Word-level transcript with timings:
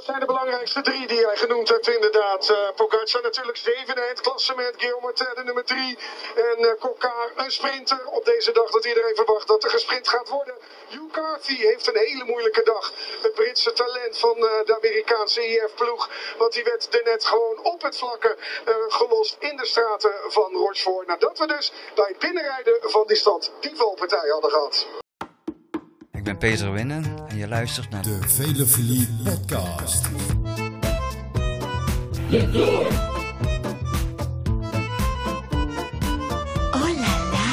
dat 0.00 0.08
zijn 0.08 0.20
de 0.20 0.34
belangrijkste 0.34 0.82
drie 0.82 1.06
die 1.06 1.20
jij 1.20 1.36
genoemd 1.36 1.68
hebt 1.68 1.88
inderdaad. 1.88 2.48
Uh, 2.50 2.56
Pogacar 2.76 3.22
natuurlijk 3.22 3.56
zevende 3.56 4.02
in 4.02 4.08
het 4.08 4.20
klassement. 4.20 4.74
Guillaume 4.76 5.12
de 5.12 5.42
nummer 5.44 5.64
drie. 5.64 5.98
En 6.34 6.60
uh, 6.60 6.72
een 7.36 7.50
sprinter. 7.50 8.06
Op 8.06 8.24
deze 8.24 8.52
dag 8.52 8.70
dat 8.70 8.84
iedereen 8.84 9.14
verwacht 9.14 9.48
dat 9.48 9.64
er 9.64 9.70
gesprint 9.70 10.08
gaat 10.08 10.28
worden. 10.28 10.54
Hugh 10.88 11.46
heeft 11.46 11.86
een 11.86 11.96
hele 11.96 12.24
moeilijke 12.24 12.62
dag. 12.62 12.92
Het 13.22 13.34
Britse 13.34 13.72
talent 13.72 14.18
van 14.18 14.36
uh, 14.36 14.44
de 14.64 14.76
Amerikaanse 14.76 15.46
IF-ploeg. 15.46 16.10
Want 16.38 16.52
die 16.52 16.64
werd 16.64 16.94
er 16.94 17.04
net 17.04 17.24
gewoon 17.24 17.64
op 17.64 17.82
het 17.82 17.96
vlakke 17.96 18.36
gelost 18.88 19.36
in 19.38 19.56
de 19.56 19.66
straten 19.66 20.12
van 20.26 20.52
Rochefort. 20.52 21.06
Nadat 21.06 21.38
we 21.38 21.46
dus 21.46 21.72
bij 21.94 22.08
het 22.08 22.18
binnenrijden 22.18 22.78
van 22.80 23.06
die 23.06 23.16
stad 23.16 23.52
die 23.60 23.76
valpartij 23.76 24.28
hadden 24.28 24.50
gehad. 24.50 24.86
Ik 26.20 26.26
ben 26.26 26.38
Peter 26.38 26.72
Winnen 26.72 27.28
en 27.28 27.36
je 27.36 27.48
luistert 27.48 27.90
naar 27.90 28.02
de 28.02 28.18
Velefilie 28.28 29.08
Podcast. 29.24 30.06
Oh 36.72 36.88
la 36.98 37.30
la. 37.30 37.48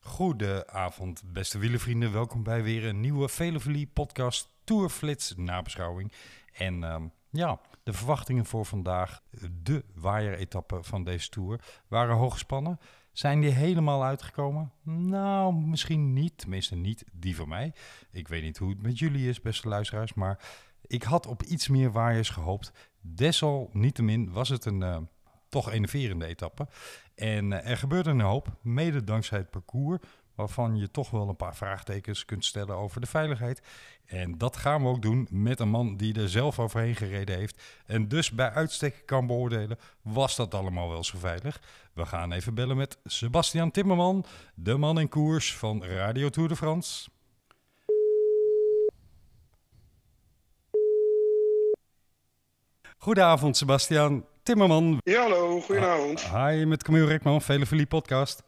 Goedenavond, 0.00 1.22
beste 1.24 1.58
wielenvrienden. 1.58 2.12
Welkom 2.12 2.42
bij 2.42 2.62
weer 2.62 2.84
een 2.84 3.00
nieuwe 3.00 3.28
Velefilie 3.28 3.90
Podcast 3.92 4.48
Tourflits 4.64 5.34
nabeschouwing. 5.36 6.12
En 6.52 6.82
um, 6.82 7.12
ja, 7.30 7.60
de 7.84 7.92
verwachtingen 7.92 8.46
voor 8.46 8.66
vandaag, 8.66 9.22
de 9.62 9.84
waaier-etappe 9.94 10.82
van 10.82 11.04
deze 11.04 11.28
Tour, 11.28 11.60
waren 11.88 12.16
hoog 12.16 12.32
gespannen. 12.32 12.78
Zijn 13.12 13.40
die 13.40 13.50
helemaal 13.50 14.04
uitgekomen? 14.04 14.72
Nou, 14.82 15.54
misschien 15.54 16.12
niet. 16.12 16.38
Tenminste, 16.38 16.74
niet 16.74 17.04
die 17.12 17.36
van 17.36 17.48
mij. 17.48 17.72
Ik 18.10 18.28
weet 18.28 18.42
niet 18.42 18.58
hoe 18.58 18.70
het 18.70 18.82
met 18.82 18.98
jullie 18.98 19.28
is, 19.28 19.40
beste 19.40 19.68
luisteraars. 19.68 20.14
Maar 20.14 20.38
ik 20.86 21.02
had 21.02 21.26
op 21.26 21.42
iets 21.42 21.68
meer 21.68 21.92
waaiers 21.92 22.28
gehoopt. 22.28 22.72
Desalniettemin 23.00 24.32
was 24.32 24.48
het 24.48 24.64
een 24.64 24.80
uh, 24.80 24.96
toch 25.48 25.70
enerverende 25.70 26.26
etappe. 26.26 26.68
En 27.14 27.50
uh, 27.50 27.70
er 27.70 27.76
gebeurde 27.76 28.10
een 28.10 28.20
hoop, 28.20 28.56
mede 28.62 29.04
dankzij 29.04 29.38
het 29.38 29.50
parcours 29.50 29.98
waarvan 30.34 30.76
je 30.76 30.90
toch 30.90 31.10
wel 31.10 31.28
een 31.28 31.36
paar 31.36 31.56
vraagtekens 31.56 32.24
kunt 32.24 32.44
stellen 32.44 32.76
over 32.76 33.00
de 33.00 33.06
veiligheid. 33.06 33.62
En 34.04 34.38
dat 34.38 34.56
gaan 34.56 34.82
we 34.82 34.88
ook 34.88 35.02
doen 35.02 35.28
met 35.30 35.60
een 35.60 35.68
man 35.68 35.96
die 35.96 36.20
er 36.20 36.28
zelf 36.28 36.58
overheen 36.58 36.96
gereden 36.96 37.36
heeft 37.36 37.62
en 37.86 38.08
dus 38.08 38.30
bij 38.30 38.50
uitstek 38.50 39.02
kan 39.06 39.26
beoordelen, 39.26 39.78
was 40.02 40.36
dat 40.36 40.54
allemaal 40.54 40.88
wel 40.88 41.04
zo 41.04 41.18
veilig? 41.18 41.60
We 41.92 42.06
gaan 42.06 42.32
even 42.32 42.54
bellen 42.54 42.76
met 42.76 42.98
Sebastian 43.04 43.70
Timmerman, 43.70 44.24
de 44.54 44.76
man 44.76 45.00
in 45.00 45.08
koers 45.08 45.56
van 45.56 45.84
Radio 45.84 46.28
Tour 46.28 46.48
de 46.48 46.56
France. 46.56 47.08
Goedenavond 52.98 53.56
Sebastian 53.56 54.26
Timmerman. 54.42 55.00
Ja, 55.02 55.22
hallo, 55.22 55.60
goedenavond. 55.60 56.20
hi, 56.20 56.64
met 56.64 56.82
Camille 56.82 57.06
Rekman, 57.06 57.42
Vele 57.42 57.86
podcast. 57.86 58.42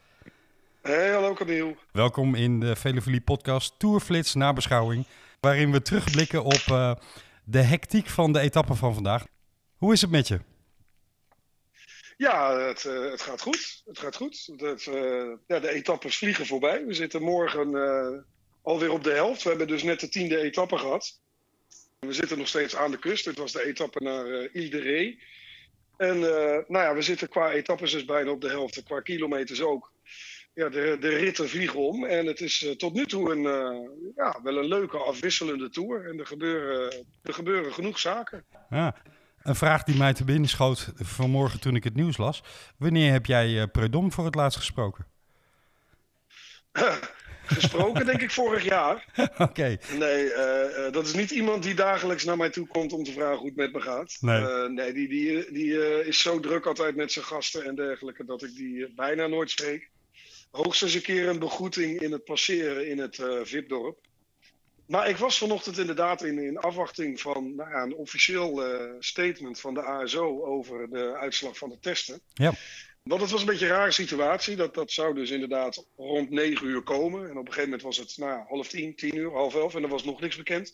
Hey, 0.86 1.10
hallo 1.10 1.34
Camille. 1.34 1.76
Welkom 1.92 2.34
in 2.34 2.60
de 2.60 2.76
Velevolie 2.76 3.20
podcast 3.20 3.78
Tourflits 3.78 4.34
nabeschouwing, 4.34 5.06
waarin 5.40 5.72
we 5.72 5.82
terugblikken 5.82 6.44
op 6.44 6.62
uh, 6.70 6.94
de 7.44 7.58
hectiek 7.58 8.08
van 8.08 8.32
de 8.32 8.40
etappe 8.40 8.74
van 8.74 8.94
vandaag. 8.94 9.26
Hoe 9.76 9.92
is 9.92 10.00
het 10.00 10.10
met 10.10 10.28
je? 10.28 10.40
Ja, 12.16 12.58
het, 12.58 12.84
uh, 12.84 13.10
het 13.10 13.22
gaat 13.22 13.40
goed. 13.40 13.82
Het 13.86 13.98
gaat 13.98 14.16
goed. 14.16 14.52
Het, 14.56 14.86
uh, 14.86 15.32
ja, 15.46 15.58
de 15.58 15.68
etappes 15.68 16.16
vliegen 16.16 16.46
voorbij. 16.46 16.86
We 16.86 16.94
zitten 16.94 17.22
morgen 17.22 17.74
alweer 18.62 18.90
op 18.90 19.04
de 19.04 19.12
helft. 19.12 19.42
We 19.42 19.48
hebben 19.48 19.68
dus 19.68 19.82
net 19.82 20.00
de 20.00 20.08
tiende 20.08 20.38
etappe 20.38 20.78
gehad. 20.78 21.20
We 21.98 22.12
zitten 22.12 22.38
nog 22.38 22.48
steeds 22.48 22.76
aan 22.76 22.90
de 22.90 22.98
kust. 22.98 23.24
Dit 23.24 23.38
was 23.38 23.52
de 23.52 23.64
etappe 23.64 24.02
naar 24.02 24.48
Ile 24.52 24.68
de 24.68 24.80
Ré. 24.80 25.18
En 25.96 26.20
nou 26.20 26.64
ja, 26.68 26.94
we 26.94 27.02
zitten 27.02 27.28
qua 27.28 27.50
etappes 27.50 27.92
dus 27.92 28.04
bijna 28.04 28.30
op 28.30 28.40
de 28.40 28.48
helft. 28.48 28.82
Qua 28.82 29.00
kilometers 29.00 29.62
ook 29.62 29.92
ja, 30.56 30.68
de, 30.68 30.96
de 31.00 31.08
ritten 31.08 31.48
vliegen 31.48 31.78
om. 31.78 32.04
En 32.04 32.26
het 32.26 32.40
is 32.40 32.62
uh, 32.62 32.70
tot 32.70 32.94
nu 32.94 33.06
toe 33.06 33.32
een, 33.32 33.42
uh, 33.42 33.88
ja, 34.16 34.40
wel 34.42 34.56
een 34.56 34.68
leuke 34.68 34.96
afwisselende 34.96 35.68
tour. 35.70 36.08
En 36.08 36.18
er 36.18 36.26
gebeuren, 36.26 37.06
er 37.22 37.34
gebeuren 37.34 37.72
genoeg 37.72 37.98
zaken. 37.98 38.44
Ja. 38.70 38.94
Een 39.42 39.54
vraag 39.54 39.82
die 39.82 39.96
mij 39.96 40.12
te 40.12 40.24
binnen 40.24 40.48
schoot 40.48 40.92
vanmorgen 40.96 41.60
toen 41.60 41.76
ik 41.76 41.84
het 41.84 41.94
nieuws 41.94 42.16
las. 42.16 42.42
Wanneer 42.78 43.12
heb 43.12 43.26
jij 43.26 43.66
Predom 43.66 44.12
voor 44.12 44.24
het 44.24 44.34
laatst 44.34 44.58
gesproken? 44.58 45.06
gesproken, 47.46 48.06
denk 48.06 48.22
ik, 48.22 48.30
vorig 48.30 48.64
jaar. 48.64 49.04
Oké. 49.16 49.42
Okay. 49.42 49.78
Nee, 49.98 50.30
dat 50.90 51.06
is 51.06 51.14
niet 51.14 51.30
iemand 51.30 51.62
die 51.62 51.74
dagelijks 51.74 52.24
naar 52.24 52.36
mij 52.36 52.50
toe 52.50 52.66
komt 52.66 52.92
om 52.92 53.04
te 53.04 53.12
vragen 53.12 53.36
hoe 53.36 53.46
het 53.46 53.56
met 53.56 53.72
me 53.72 53.80
gaat. 53.80 54.16
Nee, 54.20 54.68
nee 54.68 54.92
die, 54.92 55.08
die, 55.08 55.52
die 55.52 56.04
is 56.04 56.20
zo 56.20 56.40
druk 56.40 56.66
altijd 56.66 56.96
met 56.96 57.12
zijn 57.12 57.24
gasten 57.24 57.64
en 57.64 57.74
dergelijke 57.74 58.24
dat 58.24 58.42
ik 58.42 58.54
die 58.54 58.92
bijna 58.94 59.26
nooit 59.26 59.50
spreek 59.50 59.90
hoogstens 60.50 60.94
een 60.94 61.02
keer 61.02 61.28
een 61.28 61.38
begroeting 61.38 62.00
in 62.00 62.12
het 62.12 62.24
passeren 62.24 62.88
in 62.88 62.98
het 62.98 63.22
VIP-dorp. 63.42 63.98
Maar 64.86 65.08
ik 65.08 65.16
was 65.16 65.38
vanochtend 65.38 65.78
inderdaad 65.78 66.22
in, 66.22 66.38
in 66.38 66.58
afwachting 66.58 67.20
van 67.20 67.54
nou 67.54 67.70
ja, 67.70 67.82
een 67.82 67.94
officieel 67.94 68.62
statement 68.98 69.60
van 69.60 69.74
de 69.74 69.82
ASO 69.82 70.44
over 70.44 70.90
de 70.90 71.16
uitslag 71.16 71.58
van 71.58 71.68
de 71.68 71.78
testen. 71.80 72.20
Ja. 72.32 72.52
Want 73.06 73.20
het 73.20 73.30
was 73.30 73.40
een 73.40 73.46
beetje 73.46 73.66
een 73.66 73.72
rare 73.72 73.90
situatie. 73.90 74.56
Dat, 74.56 74.74
dat 74.74 74.90
zou 74.90 75.14
dus 75.14 75.30
inderdaad 75.30 75.86
rond 75.96 76.30
9 76.30 76.66
uur 76.66 76.82
komen. 76.82 77.24
En 77.24 77.30
op 77.30 77.46
een 77.46 77.52
gegeven 77.52 77.62
moment 77.62 77.82
was 77.82 77.96
het 77.96 78.16
nou, 78.16 78.44
half 78.48 78.68
tien, 78.68 78.96
tien 78.96 79.16
uur, 79.16 79.32
half 79.32 79.54
elf. 79.54 79.74
En 79.74 79.82
er 79.82 79.88
was 79.88 80.04
nog 80.04 80.20
niks 80.20 80.36
bekend. 80.36 80.72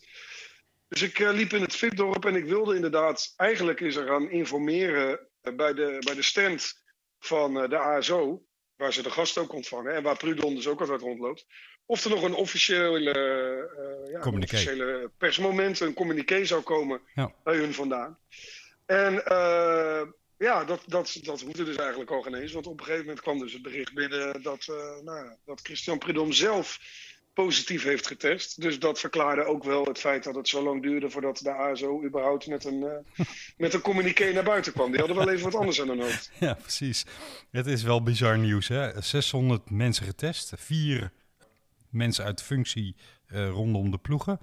Dus 0.87 1.01
ik 1.01 1.19
uh, 1.19 1.31
liep 1.31 1.53
in 1.53 1.61
het 1.61 1.75
VIP-dorp 1.75 2.25
en 2.25 2.35
ik 2.35 2.45
wilde 2.45 2.75
inderdaad 2.75 3.33
eigenlijk 3.35 3.79
eens 3.79 3.95
eraan 3.95 4.29
informeren 4.29 5.19
bij, 5.41 5.73
de, 5.73 6.01
bij 6.05 6.15
de 6.15 6.21
stand 6.21 6.83
van 7.19 7.53
de 7.53 7.77
ASO 7.77 8.45
waar 8.75 8.93
ze 8.93 9.03
de 9.03 9.11
gast 9.11 9.37
ook 9.37 9.53
ontvangen 9.53 9.93
en 9.93 10.03
waar 10.03 10.17
Prudon 10.17 10.55
dus 10.55 10.67
ook 10.67 10.79
altijd 10.79 11.01
rondloopt. 11.01 11.45
Of 11.85 12.03
er 12.03 12.09
nog 12.09 12.23
een 12.23 12.33
officiële, 12.33 13.13
ja, 14.11 14.25
een 14.25 14.41
officiële 14.43 15.11
persmoment, 15.17 15.79
een 15.79 15.93
communiqué 15.93 16.45
zou 16.45 16.61
komen 16.61 17.01
ja. 17.13 17.33
bij 17.43 17.55
hun 17.55 17.73
vandaan. 17.73 18.19
En 18.85 19.13
ja, 20.43 20.63
dat, 20.63 20.83
dat, 20.87 21.19
dat 21.23 21.41
hoefde 21.41 21.63
dus 21.63 21.75
eigenlijk 21.75 22.11
al 22.11 22.21
geen 22.21 22.33
eens. 22.35 22.51
Want 22.51 22.67
op 22.67 22.79
een 22.79 22.85
gegeven 22.85 23.05
moment 23.05 23.21
kwam 23.23 23.39
dus 23.39 23.53
het 23.53 23.61
bericht 23.61 23.93
binnen 23.93 24.41
dat, 24.41 24.67
uh, 24.69 24.75
nou, 25.03 25.35
dat 25.45 25.59
Christian 25.63 25.97
Prudhomme 25.97 26.33
zelf 26.33 26.79
positief 27.33 27.83
heeft 27.83 28.07
getest. 28.07 28.61
Dus 28.61 28.79
dat 28.79 28.99
verklaarde 28.99 29.45
ook 29.45 29.63
wel 29.63 29.85
het 29.85 29.99
feit 29.99 30.23
dat 30.23 30.35
het 30.35 30.47
zo 30.47 30.63
lang 30.63 30.81
duurde 30.81 31.09
voordat 31.09 31.37
de 31.37 31.51
ASO 31.51 32.03
überhaupt 32.03 32.47
met 32.47 32.65
een, 32.65 32.81
uh, 32.81 33.25
met 33.57 33.73
een 33.73 33.81
communiqué 33.81 34.31
naar 34.31 34.43
buiten 34.43 34.73
kwam. 34.73 34.91
Die 34.91 34.99
hadden 34.99 35.17
wel 35.17 35.29
even 35.29 35.43
wat 35.43 35.55
anders 35.55 35.81
aan 35.81 35.87
hun 35.87 36.01
hoofd. 36.01 36.31
Ja, 36.39 36.53
precies. 36.53 37.05
Het 37.51 37.65
is 37.65 37.83
wel 37.83 38.03
bizar 38.03 38.37
nieuws. 38.37 38.67
Hè? 38.67 39.01
600 39.01 39.69
mensen 39.69 40.05
getest, 40.05 40.53
vier 40.55 41.11
mensen 41.89 42.25
uit 42.25 42.41
functie 42.41 42.95
uh, 43.27 43.49
rondom 43.49 43.91
de 43.91 43.97
ploegen 43.97 44.39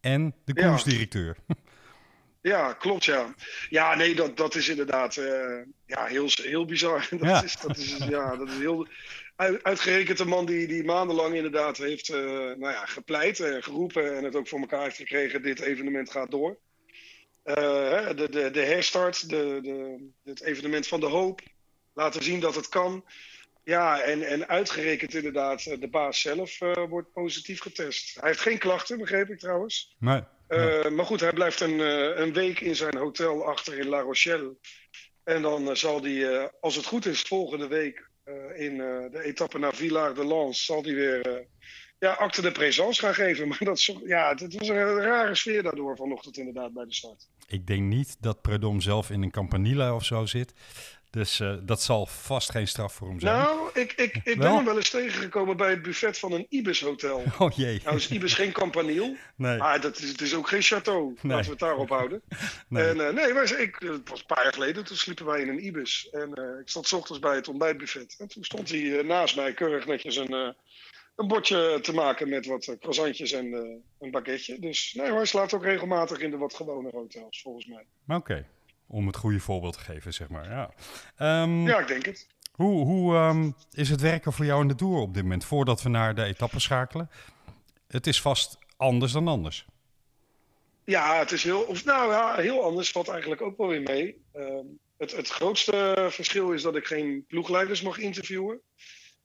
en 0.00 0.34
de 0.44 0.54
koersdirecteur. 0.54 1.36
Ja. 1.46 1.54
Ja, 2.48 2.72
klopt 2.72 3.04
ja. 3.04 3.34
Ja, 3.68 3.94
nee, 3.94 4.14
dat, 4.14 4.36
dat 4.36 4.54
is 4.54 4.68
inderdaad 4.68 5.16
uh, 5.16 5.62
ja, 5.86 6.04
heel, 6.04 6.28
heel 6.42 6.64
bizar. 6.64 7.06
Dat, 7.10 7.20
Ja. 7.20 7.42
Is, 7.42 7.56
dat, 7.60 7.76
is, 7.76 7.96
ja, 8.08 8.36
dat 8.36 8.48
is 8.48 8.58
heel... 8.58 8.86
Uit- 9.36 9.62
Uitgerekend 9.62 10.18
een 10.18 10.28
man 10.28 10.46
die, 10.46 10.66
die 10.66 10.84
maandenlang 10.84 11.34
inderdaad 11.34 11.76
heeft 11.76 12.08
eh, 12.08 12.20
nou 12.24 12.60
ja, 12.60 12.86
gepleit 12.86 13.40
en 13.40 13.62
geroepen 13.62 14.16
en 14.16 14.24
het 14.24 14.34
ook 14.36 14.48
voor 14.48 14.60
elkaar 14.60 14.82
heeft 14.82 14.96
gekregen, 14.96 15.42
dit 15.42 15.60
evenement 15.60 16.10
gaat 16.10 16.30
door. 16.30 16.58
Eh, 17.42 18.08
de, 18.16 18.28
de, 18.30 18.50
de 18.50 18.60
herstart, 18.64 19.28
de, 19.28 19.58
de, 19.62 20.08
het 20.24 20.42
evenement 20.42 20.86
van 20.86 21.00
de 21.00 21.06
hoop, 21.06 21.40
laten 21.94 22.22
zien 22.22 22.40
dat 22.40 22.54
het 22.54 22.68
kan. 22.68 23.04
Ja, 23.64 24.00
en, 24.00 24.22
en 24.22 24.48
uitgerekend 24.48 25.14
inderdaad, 25.14 25.66
eh, 25.66 25.80
de 25.80 25.88
baas 25.88 26.20
zelf 26.20 26.60
eh, 26.60 26.88
wordt 26.88 27.12
positief 27.12 27.60
getest. 27.60 28.14
Hij 28.20 28.28
heeft 28.28 28.40
geen 28.40 28.58
klachten, 28.58 28.98
begreep 28.98 29.28
ik 29.28 29.38
trouwens. 29.38 29.96
Nee. 29.98 30.22
Eh, 30.48 30.88
Maar 30.90 31.04
goed, 31.04 31.20
hij 31.20 31.32
blijft 31.32 31.60
een, 31.60 31.80
eh, 31.80 32.18
een 32.18 32.32
week 32.32 32.60
in 32.60 32.76
zijn 32.76 32.96
hotel 32.96 33.44
achter 33.44 33.78
in 33.78 33.88
La 33.88 34.00
Rochelle. 34.00 34.56
En 35.24 35.42
dan 35.42 35.68
eh, 35.68 35.74
zal 35.74 36.02
hij, 36.02 36.50
als 36.60 36.76
het 36.76 36.84
goed 36.86 37.06
is, 37.06 37.22
volgende 37.22 37.66
week 37.66 38.06
in 38.54 38.76
de 39.10 39.20
etappe 39.22 39.58
naar 39.58 39.74
Villard 39.74 40.16
de 40.16 40.24
Lans, 40.24 40.64
zal 40.64 40.82
hij 40.82 40.94
weer 40.94 41.46
ja, 41.98 42.12
acte 42.12 42.42
de 42.42 42.52
présence 42.52 43.00
gaan 43.00 43.14
geven. 43.14 43.48
Maar 43.48 43.64
dat 43.64 43.84
ja, 43.84 44.28
het, 44.28 44.40
het 44.40 44.54
was 44.54 44.68
een 44.68 45.00
rare 45.00 45.34
sfeer 45.34 45.62
daardoor 45.62 45.96
vanochtend 45.96 46.36
inderdaad 46.36 46.72
bij 46.72 46.84
de 46.84 46.94
start. 46.94 47.28
Ik 47.46 47.66
denk 47.66 47.82
niet 47.82 48.16
dat 48.20 48.42
Predom 48.42 48.80
zelf 48.80 49.10
in 49.10 49.22
een 49.22 49.30
campanile 49.30 49.92
of 49.92 50.04
zo 50.04 50.26
zit. 50.26 50.52
Dus 51.10 51.40
eh, 51.40 51.54
dat 51.62 51.82
zal 51.82 52.06
vast 52.06 52.50
geen 52.50 52.68
straf 52.68 52.92
voor 52.94 53.08
hem 53.08 53.20
zijn. 53.20 53.36
Nou, 53.36 53.70
ik, 53.74 53.92
ik, 53.92 54.20
ik 54.24 54.38
ben 54.38 54.54
hem 54.54 54.64
wel 54.64 54.76
eens 54.76 54.90
tegengekomen 54.90 55.56
bij 55.56 55.70
het 55.70 55.82
buffet 55.82 56.18
van 56.18 56.32
een 56.32 56.46
Ibis 56.48 56.80
hotel. 56.80 57.22
Oh 57.38 57.50
jee. 57.56 57.80
Nou 57.84 57.96
is 57.96 58.08
Ibis 58.08 58.34
geen 58.34 58.52
campanile, 58.52 59.16
Nee. 59.36 59.58
maar 59.58 59.80
dat 59.80 59.98
is, 59.98 60.08
het 60.08 60.20
is 60.20 60.34
ook 60.34 60.48
geen 60.48 60.62
château. 60.62 61.22
Nee. 61.22 61.32
Laten 61.32 61.44
we 61.44 61.50
het 61.50 61.58
daarop 61.58 61.88
houden. 61.88 62.22
Nee. 62.68 62.84
En 62.88 63.06
eh, 63.06 63.12
nee, 63.14 63.32
maar 63.32 63.60
ik, 63.60 63.76
het 63.78 64.08
was 64.08 64.20
een 64.20 64.26
paar 64.26 64.42
jaar 64.42 64.52
geleden, 64.52 64.84
toen 64.84 64.96
sliepen 64.96 65.26
wij 65.26 65.40
in 65.40 65.48
een 65.48 65.64
Ibis. 65.66 66.08
En 66.10 66.34
eh, 66.34 66.60
ik 66.60 66.68
stond 66.68 66.86
's 66.86 66.92
ochtends 66.92 67.20
bij 67.20 67.34
het 67.34 67.48
ontbijtbuffet. 67.48 68.14
En 68.18 68.28
toen 68.28 68.44
stond 68.44 68.68
hij 68.68 68.98
eh, 68.98 69.04
naast 69.04 69.36
mij 69.36 69.52
keurig 69.54 69.86
netjes 69.86 70.16
een, 70.16 70.32
eh, 70.34 70.48
een 71.16 71.28
bordje 71.28 71.78
te 71.82 71.92
maken 71.92 72.28
met 72.28 72.46
wat 72.46 72.66
eh, 72.66 72.78
croissantjes 72.78 73.32
en 73.32 73.54
eh, 73.54 73.60
een 73.98 74.10
baguetje. 74.10 74.58
Dus 74.58 74.94
nee, 74.96 75.06
hoor, 75.08 75.16
hij 75.16 75.26
slaapt 75.26 75.54
ook 75.54 75.64
regelmatig 75.64 76.18
in 76.18 76.30
de 76.30 76.36
wat 76.36 76.54
gewone 76.54 76.88
hotels, 76.92 77.42
volgens 77.42 77.66
mij. 77.66 78.16
Oké. 78.16 78.46
Om 78.88 79.06
het 79.06 79.16
goede 79.16 79.40
voorbeeld 79.40 79.72
te 79.72 79.80
geven, 79.80 80.14
zeg 80.14 80.28
maar. 80.28 80.48
Ja. 80.48 80.70
Ehm, 81.16 81.66
Ja, 81.66 81.78
ik 81.78 81.86
denk 81.86 82.04
het. 82.04 82.26
Hoe, 82.52 82.84
hoe 82.84 83.14
ehm, 83.14 83.50
is 83.72 83.88
het 83.88 84.00
werken 84.00 84.32
voor 84.32 84.44
jou 84.44 84.62
in 84.62 84.68
de 84.68 84.74
Tour 84.74 84.98
op 85.00 85.14
dit 85.14 85.22
moment? 85.22 85.44
Voordat 85.44 85.82
we 85.82 85.88
naar 85.88 86.14
de 86.14 86.24
etappen 86.24 86.60
schakelen. 86.60 87.10
Het 87.88 88.06
is 88.06 88.20
vast 88.20 88.58
anders 88.76 89.12
dan 89.12 89.28
anders. 89.28 89.66
Ja, 90.84 91.18
het 91.18 91.32
is 91.32 91.44
heel, 91.44 91.60
of 91.60 91.84
nou 91.84 92.12
ja, 92.12 92.34
heel 92.36 92.62
anders 92.62 92.90
valt 92.90 93.08
eigenlijk 93.08 93.42
ook 93.42 93.56
wel 93.56 93.68
weer 93.68 93.82
mee. 93.82 94.22
Ehm, 94.32 94.64
het, 94.98 95.16
het 95.16 95.28
grootste 95.28 96.06
verschil 96.10 96.52
is 96.52 96.62
dat 96.62 96.76
ik 96.76 96.86
geen 96.86 97.24
ploegleiders 97.28 97.82
mag 97.82 97.98
interviewen. 97.98 98.60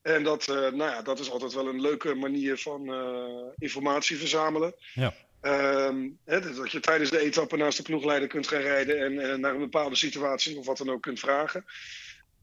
En 0.01 0.23
dat, 0.23 0.47
eh, 0.47 0.55
nou 0.55 0.77
ja, 0.77 1.01
dat 1.01 1.19
is 1.19 1.31
altijd 1.31 1.53
wel 1.53 1.67
een 1.67 1.81
leuke 1.81 2.13
manier 2.15 2.57
van 2.57 2.93
eh, 2.93 3.53
informatie 3.57 4.17
verzamelen. 4.17 4.75
Ja. 4.93 5.13
Ehm, 5.43 6.09
hè, 6.25 6.53
dat 6.55 6.71
je 6.71 6.79
tijdens 6.79 7.09
de 7.09 7.19
etappe 7.19 7.57
naast 7.57 7.77
de 7.77 7.83
ploegleider 7.83 8.27
kunt 8.27 8.47
gaan 8.47 8.61
rijden 8.61 8.99
en 8.99 9.19
eh, 9.19 9.37
naar 9.37 9.53
een 9.53 9.59
bepaalde 9.59 9.95
situatie 9.95 10.57
of 10.57 10.65
wat 10.65 10.77
dan 10.77 10.89
ook 10.89 11.01
kunt 11.01 11.19
vragen. 11.19 11.65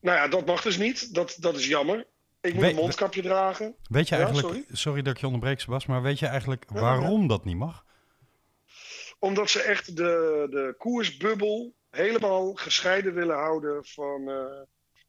Nou 0.00 0.16
ja, 0.16 0.28
dat 0.28 0.46
mag 0.46 0.62
dus 0.62 0.76
niet. 0.76 1.14
Dat, 1.14 1.36
dat 1.38 1.56
is 1.56 1.66
jammer. 1.66 2.06
Ik 2.40 2.52
moet 2.52 2.62
Weet- 2.62 2.70
een 2.70 2.76
mondkapje 2.76 3.22
dragen. 3.22 3.74
Weet 3.88 4.08
je 4.08 4.14
Ja, 4.16 4.24
eigenlijk, 4.24 4.64
sorry. 4.72 5.02
dat 5.02 5.14
ik 5.14 5.20
je 5.20 5.26
onderbreek, 5.26 5.60
Sebas, 5.60 5.86
maar 5.86 6.02
weet 6.02 6.18
je 6.18 6.26
eigenlijk 6.26 6.64
Ja, 6.74 6.80
waarom 6.80 7.26
dat 7.28 7.44
niet 7.44 7.56
mag? 7.56 7.84
Omdat 9.18 9.50
ze 9.50 9.60
echt 9.62 9.96
de, 9.96 10.46
de 10.50 10.74
koersbubbel 10.78 11.74
helemaal 11.90 12.52
gescheiden 12.54 13.14
willen 13.14 13.36
houden 13.36 13.84
van, 13.84 14.28
eh, 14.30 14.60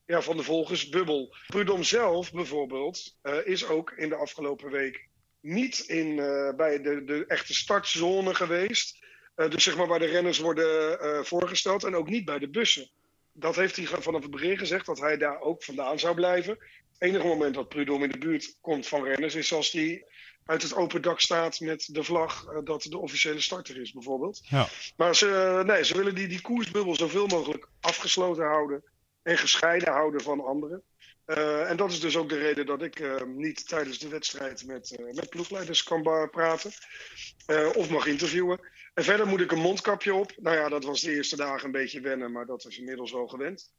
ja, 0.06 0.22
van 0.22 0.38
de 0.38 0.44
volgersbubbel. 0.44 1.36
Prudom 1.48 1.84
zelf 1.84 2.32
bijvoorbeeld 2.32 3.18
eh, 3.22 3.34
is 3.44 3.68
ook 3.68 3.92
in 3.92 4.10
de 4.10 4.16
afgelopen 4.16 4.72
week 4.72 5.10
niet 5.42 5.80
in, 5.80 6.20
eh, 6.20 6.56
bij 6.56 6.82
de, 6.82 7.04
de 7.04 7.26
echte 7.28 7.54
startzone 7.54 8.36
geweest. 8.36 9.00
Eh, 9.36 9.50
dus 9.50 9.64
zeg 9.64 9.78
maar 9.78 9.88
waar 9.88 10.00
de 10.00 10.06
renners 10.06 10.40
worden 10.40 11.00
eh, 11.00 11.24
voorgesteld 11.24 11.84
en 11.84 11.96
ook 11.96 12.10
niet 12.10 12.26
bij 12.26 12.40
de 12.40 12.50
bussen. 12.50 12.90
Dat 13.34 13.56
heeft 13.56 13.76
hij 13.76 13.86
vanaf 13.86 14.22
het 14.22 14.32
begin 14.32 14.58
gezegd, 14.58 14.86
dat 14.86 15.00
hij 15.00 15.18
daar 15.18 15.40
ook 15.40 15.64
vandaan 15.64 16.00
zou 16.00 16.16
blijven. 16.16 16.52
Het 16.52 17.10
enige 17.10 17.28
moment 17.28 17.54
dat 17.54 17.70
Prudhomme 17.70 18.06
in 18.06 18.12
de 18.12 18.18
buurt 18.18 18.58
komt 18.62 18.88
van 18.88 19.04
renners 19.04 19.36
is 19.36 19.54
als 19.54 19.72
hij 19.72 20.06
uit 20.46 20.62
het 20.62 20.76
open 20.76 21.02
dak 21.02 21.20
staat 21.20 21.60
met 21.60 21.90
de 21.92 22.04
vlag 22.04 22.46
dat 22.64 22.84
de 22.84 22.98
officiële 22.98 23.42
starter 23.42 23.82
is, 23.82 23.92
bijvoorbeeld. 23.92 24.42
Ja. 24.50 24.68
Maar 24.98 25.16
ze, 25.16 25.62
nee, 25.66 25.84
ze 25.84 25.98
willen 25.98 26.16
die, 26.16 26.28
die 26.28 26.42
koersbubbel 26.42 26.96
zoveel 26.96 27.28
mogelijk 27.28 27.68
afgesloten 27.80 28.46
houden 28.46 28.84
en 29.24 29.38
gescheiden 29.38 29.94
houden 29.94 30.22
van 30.22 30.46
anderen. 30.46 30.84
Eh, 31.26 31.70
en 31.70 31.78
dat 31.78 31.92
is 31.92 32.00
dus 32.00 32.18
ook 32.18 32.30
de 32.30 32.38
reden 32.38 32.66
dat 32.66 32.82
ik 32.82 33.00
eh, 33.00 33.22
niet 33.24 33.68
tijdens 33.68 34.00
de 34.00 34.08
wedstrijd 34.08 34.66
met, 34.66 34.96
eh, 34.96 35.14
met 35.14 35.30
ploegleiders 35.30 35.84
kan 35.84 36.02
praten 36.32 36.72
of 37.74 37.90
mag 37.90 38.06
interviewen. 38.06 38.60
En 38.94 39.04
verder 39.04 39.28
moet 39.28 39.42
ik 39.42 39.52
een 39.52 39.60
mondkapje 39.60 40.14
op. 40.14 40.34
Nou 40.38 40.56
ja, 40.56 40.70
dat 40.70 40.84
was 40.84 41.02
de 41.02 41.12
eerste 41.12 41.36
dagen 41.36 41.66
een 41.66 41.72
beetje 41.72 42.02
wennen, 42.02 42.32
maar 42.32 42.46
dat 42.46 42.66
is 42.66 42.78
inmiddels 42.78 43.12
wel 43.12 43.28
gewend. 43.28 43.74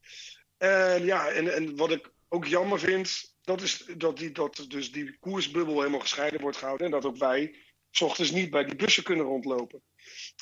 En 0.56 1.05
ja, 1.05 1.29
en, 1.29 1.55
en 1.55 1.77
wat 1.77 1.91
ik 1.91 2.11
ook 2.29 2.47
jammer 2.47 2.79
vind, 2.79 3.35
dat 3.43 3.61
is 3.61 3.85
dat, 3.97 4.19
die, 4.19 4.33
dat 4.33 4.65
dus 4.69 4.93
die 4.93 5.19
koersbubbel 5.19 5.79
helemaal 5.79 6.00
gescheiden 6.00 6.41
wordt 6.41 6.56
gehouden. 6.56 6.87
En 6.87 6.93
dat 6.93 7.05
ook 7.05 7.17
wij 7.17 7.56
's 7.91 8.00
ochtends 8.00 8.31
niet 8.31 8.50
bij 8.50 8.65
die 8.65 8.77
bussen 8.77 9.03
kunnen 9.03 9.27
rondlopen. 9.27 9.83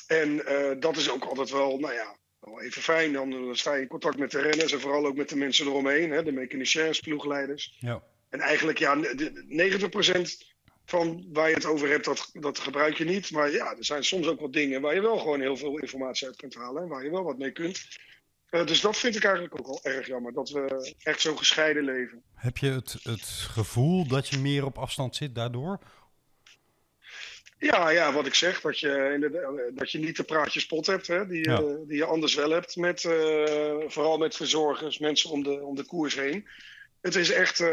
En 0.07 0.37
dat 0.79 0.97
is 0.97 1.09
ook 1.09 1.23
altijd 1.23 1.49
wel, 1.49 1.77
nou 1.77 1.93
ja, 1.93 2.17
wel 2.41 2.61
even 2.61 2.81
fijn. 2.81 3.13
Dan, 3.13 3.29
dan 3.29 3.55
sta 3.55 3.73
je 3.73 3.81
in 3.81 3.87
contact 3.87 4.17
met 4.17 4.31
de 4.31 4.41
renners 4.41 4.73
en 4.73 4.79
vooral 4.79 5.05
ook 5.05 5.15
met 5.15 5.29
de 5.29 5.35
mensen 5.35 5.65
eromheen, 5.65 6.11
hè, 6.11 6.23
de 6.23 6.31
mechaniciens, 6.31 6.99
ploegleiders. 6.99 7.77
Ja. 7.79 8.03
En 8.29 8.39
eigenlijk, 8.39 8.77
ja, 8.77 8.95
de- 8.95 9.45
90% 9.47 10.49
van 10.85 11.25
waar 11.31 11.49
je 11.49 11.55
het 11.55 11.65
over 11.65 11.89
hebt, 11.89 12.05
dat, 12.05 12.29
dat 12.33 12.59
gebruik 12.59 12.97
je 12.97 13.05
niet. 13.05 13.31
Maar 13.31 13.51
ja, 13.51 13.75
er 13.77 13.85
zijn 13.85 14.03
soms 14.03 14.27
ook 14.27 14.39
wat 14.39 14.53
dingen 14.53 14.81
waar 14.81 14.93
je 14.93 15.01
wel 15.01 15.17
gewoon 15.17 15.41
heel 15.41 15.57
veel 15.57 15.77
informatie 15.77 16.27
uit 16.27 16.35
kunt 16.35 16.55
halen 16.55 16.83
en 16.83 16.89
waar 16.89 17.03
je 17.03 17.11
wel 17.11 17.23
wat 17.23 17.37
mee 17.37 17.51
kunt. 17.51 17.85
Eh, 18.49 18.65
dus 18.65 18.81
dat 18.81 18.97
vind 18.97 19.15
ik 19.15 19.23
eigenlijk 19.23 19.59
ook 19.59 19.65
wel 19.65 19.93
erg 19.93 20.07
jammer, 20.07 20.33
dat 20.33 20.49
we 20.49 20.93
echt 21.03 21.21
zo 21.21 21.35
gescheiden 21.35 21.83
leven. 21.83 22.21
Heb 22.33 22.57
je 22.57 22.71
het, 22.71 22.99
het 23.03 23.25
gevoel 23.25 24.07
dat 24.07 24.27
je 24.27 24.37
meer 24.37 24.65
op 24.65 24.77
afstand 24.77 25.15
zit 25.15 25.35
daardoor? 25.35 25.79
Ja, 27.61 27.89
ja, 27.89 28.13
wat 28.13 28.25
ik 28.25 28.33
zeg, 28.33 28.61
dat 28.61 28.79
je, 28.79 28.89
eh, 28.89 29.75
dat 29.75 29.91
je 29.91 29.99
niet 29.99 30.15
de 30.17 30.23
praatjespot 30.23 30.85
hebt, 30.85 31.07
hè, 31.07 31.27
die, 31.27 31.49
Ja. 31.49 31.57
eh, 31.57 31.65
die 31.87 31.97
je 31.97 32.05
anders 32.05 32.35
wel 32.35 32.49
hebt, 32.49 32.75
met, 32.75 33.05
eh, 33.05 33.75
vooral 33.87 34.17
met 34.17 34.35
verzorgers, 34.35 34.97
mensen 34.99 35.29
om 35.29 35.43
de, 35.43 35.63
om 35.63 35.75
de 35.75 35.85
koers 35.85 36.15
heen. 36.15 36.47
Het 37.01 37.15
is 37.15 37.31
echt 37.31 37.63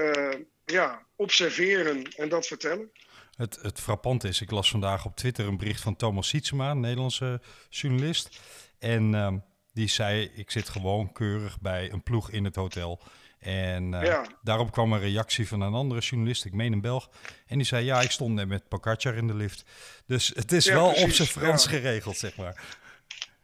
ja, 0.65 1.07
observeren 1.17 2.03
en 2.17 2.29
dat 2.29 2.47
vertellen. 2.47 2.91
Het, 3.37 3.59
het 3.63 3.81
frappant 3.81 4.25
is, 4.25 4.41
ik 4.41 4.51
las 4.51 4.71
vandaag 4.71 5.05
op 5.05 5.17
Twitter 5.17 5.47
een 5.47 5.57
bericht 5.57 5.81
van 5.81 5.97
Thomas 5.97 6.29
Sietsema, 6.29 6.71
een 6.71 6.81
Nederlandse 6.81 7.41
journalist. 7.69 8.41
En 8.79 9.15
ehm, 9.15 9.39
die 9.73 9.89
zei, 9.89 10.31
ik 10.35 10.51
zit 10.51 10.69
gewoon 10.69 11.13
keurig 11.13 11.61
bij 11.61 11.93
een 11.93 12.03
ploeg 12.03 12.31
in 12.31 12.45
het 12.45 12.55
hotel. 12.57 13.03
En 13.39 13.95
eh, 13.95 14.03
Ja. 14.07 14.27
daarop 14.43 14.73
kwam 14.73 14.93
een 14.93 15.01
reactie 15.01 15.49
van 15.49 15.61
een 15.61 15.75
andere 15.75 16.01
journalist, 16.01 16.45
ik 16.45 16.53
meen 16.53 16.73
een 16.73 16.81
Belg. 16.81 17.11
En 17.47 17.57
die 17.57 17.67
zei, 17.67 17.85
ja, 17.85 18.01
ik 18.01 18.11
stond 18.11 18.35
net 18.35 18.49
met 18.49 18.69
Pogacar 18.69 19.15
in 19.15 19.27
de 19.27 19.35
lift. 19.35 19.65
Dus 20.07 20.33
het 20.35 20.53
is 20.53 20.65
Ja, 20.65 20.75
wel 20.75 20.89
op 20.89 21.11
zijn 21.11 21.29
Frans 21.29 21.65
ja. 21.65 21.71
geregeld, 21.71 22.17
zeg 22.17 22.37
maar. 22.37 22.63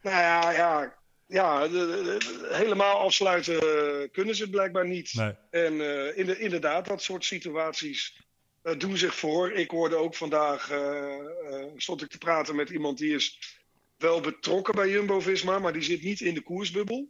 Nou 0.02 0.16
ja, 0.16 0.50
ja, 0.52 0.94
ja 1.26 1.62
de- 1.62 1.68
de- 1.68 2.02
de- 2.18 2.48
helemaal 2.56 2.98
afsluiten 3.00 3.58
kunnen 4.12 4.34
ze 4.34 4.42
het 4.42 4.50
blijkbaar 4.50 4.86
niet. 4.88 5.14
Nee. 5.14 5.32
En 5.50 5.80
eh, 5.80 6.18
in 6.18 6.26
de, 6.26 6.38
inderdaad, 6.38 6.86
dat 6.86 7.02
soort 7.02 7.24
situaties 7.24 8.22
eh, 8.62 8.78
doen 8.78 8.96
zich 8.96 9.14
voor. 9.14 9.52
Ik 9.52 9.70
hoorde 9.70 9.96
ook 9.96 10.14
vandaag, 10.14 10.70
stond 11.76 12.02
ik 12.02 12.08
te 12.10 12.18
praten 12.18 12.56
met 12.56 12.70
iemand 12.70 12.98
die 12.98 13.14
is 13.14 13.56
wel 13.98 14.20
betrokken 14.20 14.74
bij 14.74 14.88
Jumbo-Visma, 14.88 15.58
maar 15.58 15.72
die 15.72 15.82
zit 15.82 16.02
niet 16.02 16.20
in 16.20 16.34
de 16.34 16.42
koersbubbel. 16.42 17.08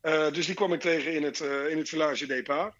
Eh, 0.00 0.32
dus 0.32 0.46
die 0.46 0.54
kwam 0.54 0.72
ik 0.72 0.80
tegen 0.80 1.14
in 1.14 1.22
het, 1.22 1.40
eh, 1.40 1.70
in 1.70 1.78
het 1.78 1.88
Village. 1.88 2.72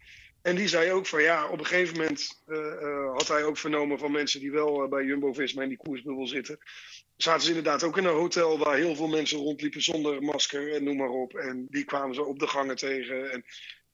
En 0.43 0.57
die 0.57 0.69
zei 0.69 0.93
ook 0.93 1.07
van 1.07 1.23
ja, 1.23 1.49
op 1.49 1.59
een 1.59 1.67
gegeven 1.67 1.97
moment 1.97 2.43
eh, 2.47 3.13
had 3.13 3.29
hij 3.29 3.45
ook 3.45 3.57
vernomen 3.57 3.99
van 3.99 4.13
mensen 4.13 4.41
die 4.41 4.51
wel 4.51 4.89
bij 4.89 5.05
Jumbo-Visma 5.05 5.63
in 5.63 5.69
die 5.69 5.79
koersbubbel 5.79 6.27
zitten. 6.27 6.59
Zaten 7.17 7.43
ze 7.43 7.49
inderdaad 7.49 7.83
ook 7.83 7.97
in 7.97 8.05
een 8.05 8.15
hotel 8.15 8.59
waar 8.59 8.77
heel 8.77 8.95
veel 8.95 9.09
mensen 9.09 9.39
rondliepen 9.39 9.83
zonder 9.83 10.23
masker 10.23 10.75
en 10.75 10.85
noem 10.85 10.97
maar 10.97 11.09
op. 11.09 11.35
En 11.35 11.67
die 11.71 11.85
kwamen 11.85 12.15
ze 12.15 12.25
op 12.25 12.39
de 12.39 12.47
gangen 12.47 12.77
tegen. 12.77 13.33
En 13.33 13.45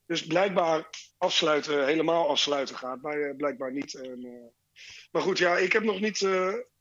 dus 0.06 0.26
blijkbaar 0.26 0.90
afsluiten, 1.18 1.86
helemaal 1.86 2.28
afsluiten 2.28 2.76
gaat, 2.76 3.02
maar 3.02 3.36
blijkbaar 3.36 3.72
niet. 3.72 3.94
En, 3.94 4.52
maar 5.10 5.22
goed, 5.22 5.38
ja, 5.38 5.56
ik 5.56 5.72
heb 5.72 5.82
nog 5.82 6.00
niet 6.00 6.28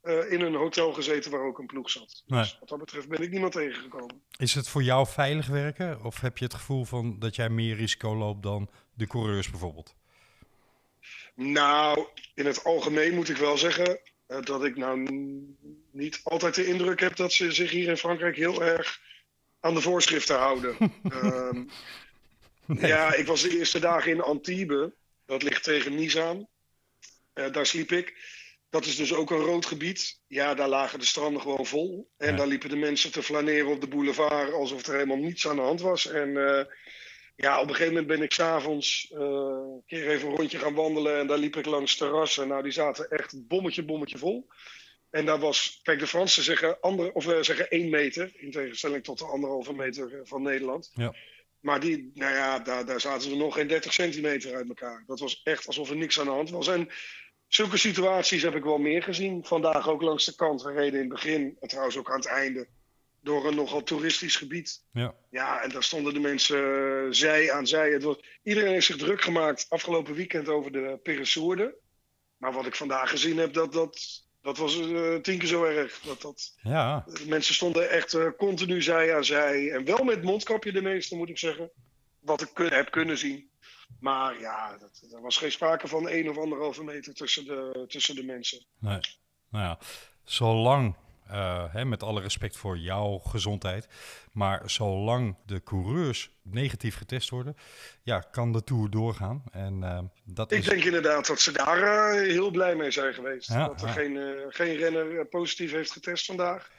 eh, 0.06 0.32
in 0.32 0.42
een 0.42 0.56
hotel 0.56 0.94
gezeten 0.94 1.32
waar 1.32 1.42
ook 1.46 1.60
een 1.60 1.66
ploeg 1.66 1.90
zat. 1.90 2.24
Nee. 2.28 2.40
Dus 2.42 2.58
wat 2.60 2.70
dat 2.70 2.80
betreft 2.80 3.08
ben 3.08 3.22
ik 3.22 3.32
niemand 3.32 3.54
tegengekomen. 3.54 4.22
Is 4.38 4.54
het 4.54 4.70
voor 4.70 4.84
jou 4.84 5.08
veilig 5.08 5.48
werken? 5.48 6.04
Of 6.04 6.22
heb 6.22 6.38
je 6.38 6.46
het 6.46 6.54
gevoel 6.54 6.86
van 6.86 7.20
dat 7.20 7.36
jij 7.36 7.50
meer 7.50 7.76
risico 7.76 8.16
loopt 8.16 8.44
dan 8.44 8.70
de 8.94 9.08
coureurs 9.08 9.50
bijvoorbeeld? 9.50 9.96
Nou, 11.36 12.08
in 12.34 12.46
het 12.46 12.64
algemeen 12.64 13.16
moet 13.16 13.30
ik 13.30 13.38
wel 13.38 13.58
zeggen 13.58 14.00
eh, 14.28 14.42
dat 14.42 14.64
ik 14.64 14.76
nou 14.78 15.10
niet 15.92 16.22
altijd 16.24 16.56
de 16.56 16.66
indruk 16.66 17.00
heb 17.00 17.16
dat 17.16 17.34
ze 17.34 17.52
zich 17.52 17.72
hier 17.72 17.90
in 17.90 17.98
Frankrijk 17.98 18.36
heel 18.36 18.64
erg 18.64 19.00
aan 19.60 19.74
de 19.74 19.82
voorschriften 19.82 20.38
houden. 20.38 20.76
Ehm, 21.10 21.64
Ja, 22.68 23.14
ik 23.14 23.28
was 23.28 23.42
de 23.42 23.58
eerste 23.58 23.80
dagen 23.80 24.12
in 24.12 24.22
Antibes. 24.22 24.90
Dat 25.26 25.44
ligt 25.44 25.64
tegen 25.64 25.96
Nice 25.96 26.22
aan. 26.22 26.48
Eh, 27.34 27.52
daar 27.52 27.66
sliep 27.66 27.92
ik. 27.92 28.14
Dat 28.76 28.86
is 28.86 28.96
dus 28.96 29.14
ook 29.14 29.32
een 29.32 29.38
rood 29.38 29.66
gebied. 29.66 30.20
Ja, 30.28 30.54
daar 30.54 30.68
lagen 30.70 31.00
de 31.00 31.06
stranden 31.06 31.42
gewoon 31.42 31.66
vol. 31.66 32.10
En 32.18 32.30
Ja. 32.32 32.36
daar 32.38 32.48
liepen 32.48 32.70
de 32.70 32.76
mensen 32.76 33.12
te 33.12 33.24
flaneren 33.24 33.72
op 33.72 33.82
de 33.82 33.88
boulevard 33.88 34.54
alsof 34.54 34.86
er 34.88 34.94
helemaal 34.94 35.18
niets 35.18 35.48
aan 35.48 35.56
de 35.56 35.62
hand 35.62 35.82
was. 35.82 36.08
En 36.08 36.38
eh, 36.38 36.66
ja, 37.36 37.56
op 37.62 37.64
een 37.68 37.76
gegeven 37.76 37.94
moment 37.94 38.08
ben 38.08 38.22
ik 38.22 38.32
s'avonds 38.34 39.12
eh 39.12 39.20
een 39.20 39.84
keer 39.86 40.10
even 40.10 40.30
een 40.30 40.36
rondje 40.36 40.60
gaan 40.60 40.74
wandelen. 40.74 41.20
En 41.20 41.28
daar 41.28 41.38
liep 41.38 41.56
ik 41.56 41.66
langs 41.66 41.96
terrassen. 41.96 42.48
Nou, 42.48 42.64
die 42.64 42.72
zaten 42.72 43.10
echt 43.10 43.48
bommetje, 43.48 43.84
bommetje 43.86 44.18
vol. 44.18 44.48
En 45.10 45.26
daar 45.26 45.40
was, 45.40 45.80
kijk, 45.84 46.00
de 46.00 46.08
Fransen 46.08 46.44
zeggen, 46.44 46.80
ander, 46.82 47.12
of, 47.12 47.28
eh, 47.28 47.42
zeggen 47.42 47.70
één 47.70 47.90
meter. 47.90 48.32
In 48.36 48.52
tegenstelling 48.52 49.04
tot 49.04 49.18
de 49.20 49.26
anderhalve 49.26 49.74
meter 49.74 50.20
van 50.24 50.42
Nederland. 50.42 50.92
Ja. 50.94 51.16
Maar 51.60 51.80
die, 51.80 52.12
nou 52.14 52.34
ja, 52.34 52.60
daar, 52.60 52.86
daar 52.86 53.02
zaten 53.02 53.30
ze 53.30 53.36
nog 53.36 53.54
geen 53.54 53.68
30 53.68 53.94
centimeter 53.94 54.56
uit 54.56 54.68
elkaar. 54.68 55.04
Dat 55.08 55.20
was 55.20 55.42
echt 55.44 55.68
alsof 55.68 55.90
er 55.90 55.96
niks 55.96 56.20
aan 56.20 56.26
de 56.26 56.32
hand 56.32 56.50
was. 56.50 56.68
En 56.68 56.90
zulke 57.56 57.78
situaties 57.78 58.42
heb 58.42 58.56
ik 58.56 58.64
wel 58.64 58.78
meer 58.78 59.04
gezien. 59.04 59.46
Vandaag 59.46 59.90
ook 59.90 60.02
langs 60.02 60.26
de 60.26 60.36
kant. 60.36 60.62
We 60.62 60.72
reden 60.72 60.94
in 60.94 61.00
het 61.00 61.10
begin, 61.10 61.58
en 61.60 61.68
trouwens 61.68 61.98
ook 61.98 62.10
aan 62.10 62.16
het 62.16 62.28
einde, 62.28 62.68
door 63.22 63.48
een 63.48 63.56
nogal 63.56 63.84
toeristisch 63.84 64.36
gebied. 64.36 64.84
Ja. 64.92 65.14
Ja, 65.30 65.62
en 65.62 65.70
daar 65.70 65.84
stonden 65.84 66.14
de 66.14 66.20
mensen 66.20 66.58
eh, 66.58 67.08
zij 67.10 67.52
aan 67.52 67.68
zij. 67.68 67.92
Het 67.92 68.04
was, 68.04 68.18
iedereen 68.44 68.72
heeft 68.72 68.86
zich 68.86 68.98
druk 68.98 69.22
gemaakt 69.22 69.66
afgelopen 69.70 70.14
weekend 70.14 70.50
over 70.50 70.72
de 70.72 71.00
Peresourde. 71.04 71.76
Maar 72.38 72.54
wat 72.54 72.66
ik 72.66 72.76
vandaag 72.76 73.10
gezien 73.10 73.38
heb, 73.38 73.54
dat, 73.54 73.74
dat, 73.74 74.24
dat 74.42 74.58
was 74.58 74.80
eh, 74.80 75.16
tien 75.16 75.38
keer 75.38 75.48
zo 75.48 75.64
erg. 75.64 76.00
Dat, 76.00 76.22
dat, 76.22 76.54
Ja, 76.62 77.06
mensen 77.28 77.54
stonden 77.54 77.90
echt 77.90 78.14
eh, 78.14 78.28
continu 78.38 78.82
zij 78.82 79.16
aan 79.16 79.26
zij. 79.26 79.72
En 79.72 79.86
wel 79.86 80.04
met 80.04 80.24
mondkapje 80.24 80.72
de 80.72 80.82
meeste, 80.82 81.16
moet 81.16 81.30
ik 81.30 81.38
zeggen. 81.38 81.70
Wat 82.20 82.42
ik 82.42 82.50
kun, 82.54 82.72
heb 82.72 82.92
kunnen 82.92 83.18
zien. 83.18 83.50
Maar 84.00 84.40
ja, 84.40 84.78
dat, 84.78 85.12
er 85.12 85.22
was 85.22 85.38
geen 85.38 85.52
sprake 85.52 85.88
van 85.88 86.10
één 86.10 86.30
of 86.30 86.38
anderhalve 86.38 86.84
meter 86.84 87.14
tussen 87.14 87.46
de, 87.46 87.86
tussen 87.88 88.16
de 88.16 88.24
mensen. 88.24 88.66
nee. 88.80 89.00
Nou 89.50 89.68
ja, 89.68 89.78
zolang, 90.24 90.96
eh, 91.28 91.74
hè, 91.74 91.86
met 91.86 92.04
alle 92.04 92.22
respect 92.22 92.58
voor 92.58 92.78
jouw 92.78 93.18
gezondheid, 93.18 93.88
maar 94.32 94.70
zolang 94.70 95.36
de 95.46 95.64
coureurs 95.64 96.30
negatief 96.42 96.96
getest 96.96 97.30
worden, 97.30 97.58
ja, 98.04 98.20
kan 98.20 98.52
de 98.52 98.64
Tour 98.64 98.90
doorgaan. 98.90 99.44
En 99.52 99.84
eh, 99.84 100.00
dat 100.24 100.52
Ik 100.52 100.58
is... 100.60 100.66
denk 100.66 100.84
inderdaad 100.84 101.28
dat 101.28 101.40
ze 101.40 101.52
daar 101.52 101.82
eh, 101.82 102.32
heel 102.32 102.52
blij 102.52 102.76
mee 102.76 102.92
zijn 102.92 103.14
geweest. 103.14 103.50
Ja, 103.50 103.68
dat 103.68 103.82
er 103.82 103.88
ja. 103.88 103.94
geen, 103.94 104.46
geen 104.50 104.76
renner 104.76 105.26
positief 105.26 105.72
heeft 105.72 105.92
getest 105.92 106.26
vandaag. 106.26 106.72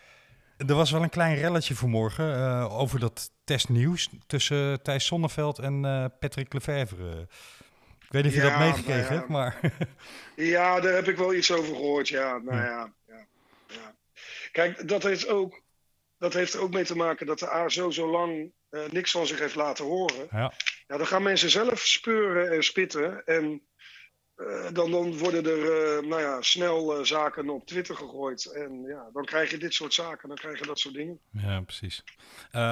Er 0.56 0.74
was 0.74 0.90
wel 0.90 1.02
een 1.02 1.10
klein 1.10 1.36
relletje 1.36 1.74
vanmorgen 1.74 2.34
eh, 2.34 2.78
over 2.78 3.00
dat 3.00 3.30
testnieuws 3.44 4.08
tussen 4.26 4.82
Thijs 4.82 5.06
Sonneveld 5.06 5.58
en 5.58 5.84
eh, 5.84 6.04
Patrick 6.20 6.52
Lefevre. 6.52 7.28
Ik 8.00 8.12
weet 8.12 8.22
niet 8.24 8.32
of 8.32 8.38
je 8.38 8.44
Ja, 8.44 8.48
dat 8.48 8.58
meegekregen 8.58 9.02
nou 9.02 9.14
ja. 9.14 9.18
hebt, 9.18 9.28
maar 9.28 9.60
Ja, 10.54 10.80
daar 10.80 10.94
heb 10.94 11.08
ik 11.08 11.16
wel 11.16 11.34
iets 11.34 11.52
over 11.52 11.74
gehoord. 11.74 12.08
Ja, 12.08 12.38
nou 12.38 12.56
ja. 12.56 12.92
ja, 13.06 13.26
ja. 13.66 13.94
Kijk, 14.52 14.88
dat 14.88 15.02
heeft, 15.02 15.28
ook, 15.28 15.62
dat 16.18 16.32
heeft 16.32 16.54
er 16.54 16.60
ook 16.60 16.72
mee 16.72 16.84
te 16.84 16.96
maken 16.96 17.26
dat 17.26 17.38
de 17.38 17.50
ASO 17.50 17.90
zo 17.90 18.10
lang 18.10 18.52
eh, 18.68 18.80
niks 18.90 19.10
van 19.10 19.26
zich 19.26 19.38
heeft 19.38 19.54
laten 19.54 19.84
horen. 19.84 20.26
ja, 20.30 20.52
Ja, 20.86 20.96
dan 20.96 21.06
gaan 21.06 21.22
mensen 21.22 21.50
zelf 21.50 21.80
speuren 21.80 22.50
en 22.50 22.64
spitten. 22.64 23.24
En 23.24 23.62
eh, 24.36 24.72
dan, 24.72 24.90
dan 24.90 25.18
worden 25.18 25.44
er 25.44 25.58
eh, 25.58 26.08
nou 26.08 26.22
ja, 26.22 26.42
snel 26.42 26.98
eh, 26.98 27.04
zaken 27.04 27.50
op 27.50 27.66
Twitter 27.66 27.96
gegooid. 27.96 28.44
En 28.44 28.82
ja, 28.82 29.08
dan 29.12 29.24
krijg 29.24 29.50
je 29.50 29.58
dit 29.58 29.74
soort 29.74 29.94
zaken, 29.94 30.28
dan 30.28 30.36
krijg 30.36 30.58
je 30.58 30.66
dat 30.66 30.78
soort 30.78 30.94
dingen. 30.94 31.18
ja 31.30 31.60
precies. 31.60 32.04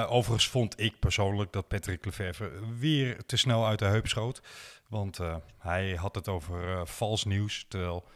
Overigens 0.07 0.49
vond 0.49 0.79
ik 0.79 0.99
persoonlijk 0.99 1.51
dat 1.51 1.67
Patrick 1.67 2.05
Lefevre 2.05 2.51
weer 2.79 3.17
te 3.25 3.37
snel 3.37 3.67
uit 3.67 3.79
de 3.79 3.85
heup 3.85 4.07
schoot. 4.07 4.41
Want 4.89 5.19
hij 5.57 5.95
had 5.95 6.15
het 6.15 6.27
over 6.27 6.87
vals 6.87 7.23
nieuws, 7.23 7.65
terwijl 7.67 8.07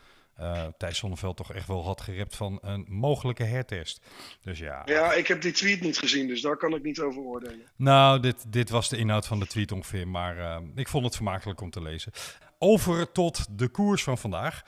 Thijs 0.78 0.98
Sonneveld 0.98 1.38
toch 1.38 1.54
echt 1.54 1.68
wel 1.68 1.84
had 1.84 2.02
gerept 2.02 2.36
van 2.36 2.60
een 2.62 2.86
mogelijke 2.90 3.44
hertest. 3.44 4.02
Dus 4.42 4.60
ja, 4.60 4.82
Ja, 4.86 5.14
ik 5.14 5.28
heb 5.28 5.42
die 5.42 5.52
tweet 5.52 5.82
niet 5.82 5.98
gezien, 5.98 6.28
dus 6.28 6.42
daar 6.42 6.58
kan 6.58 6.76
ik 6.76 6.84
niet 6.84 7.00
over 7.00 7.22
oordelen. 7.22 7.66
Nou, 7.76 8.20
dit, 8.20 8.52
dit 8.52 8.70
was 8.70 8.90
de 8.90 8.98
inhoud 8.98 9.28
van 9.28 9.40
de 9.40 9.48
tweet 9.48 9.72
ongeveer, 9.72 10.08
maar 10.08 10.62
ik 10.76 10.88
vond 10.88 11.06
het 11.06 11.16
vermakelijk 11.16 11.62
om 11.62 11.70
te 11.70 11.82
lezen. 11.82 12.12
Over 12.60 13.12
tot 13.12 13.60
de 13.60 13.68
koers 13.68 14.04
van 14.04 14.18
vandaag. 14.18 14.64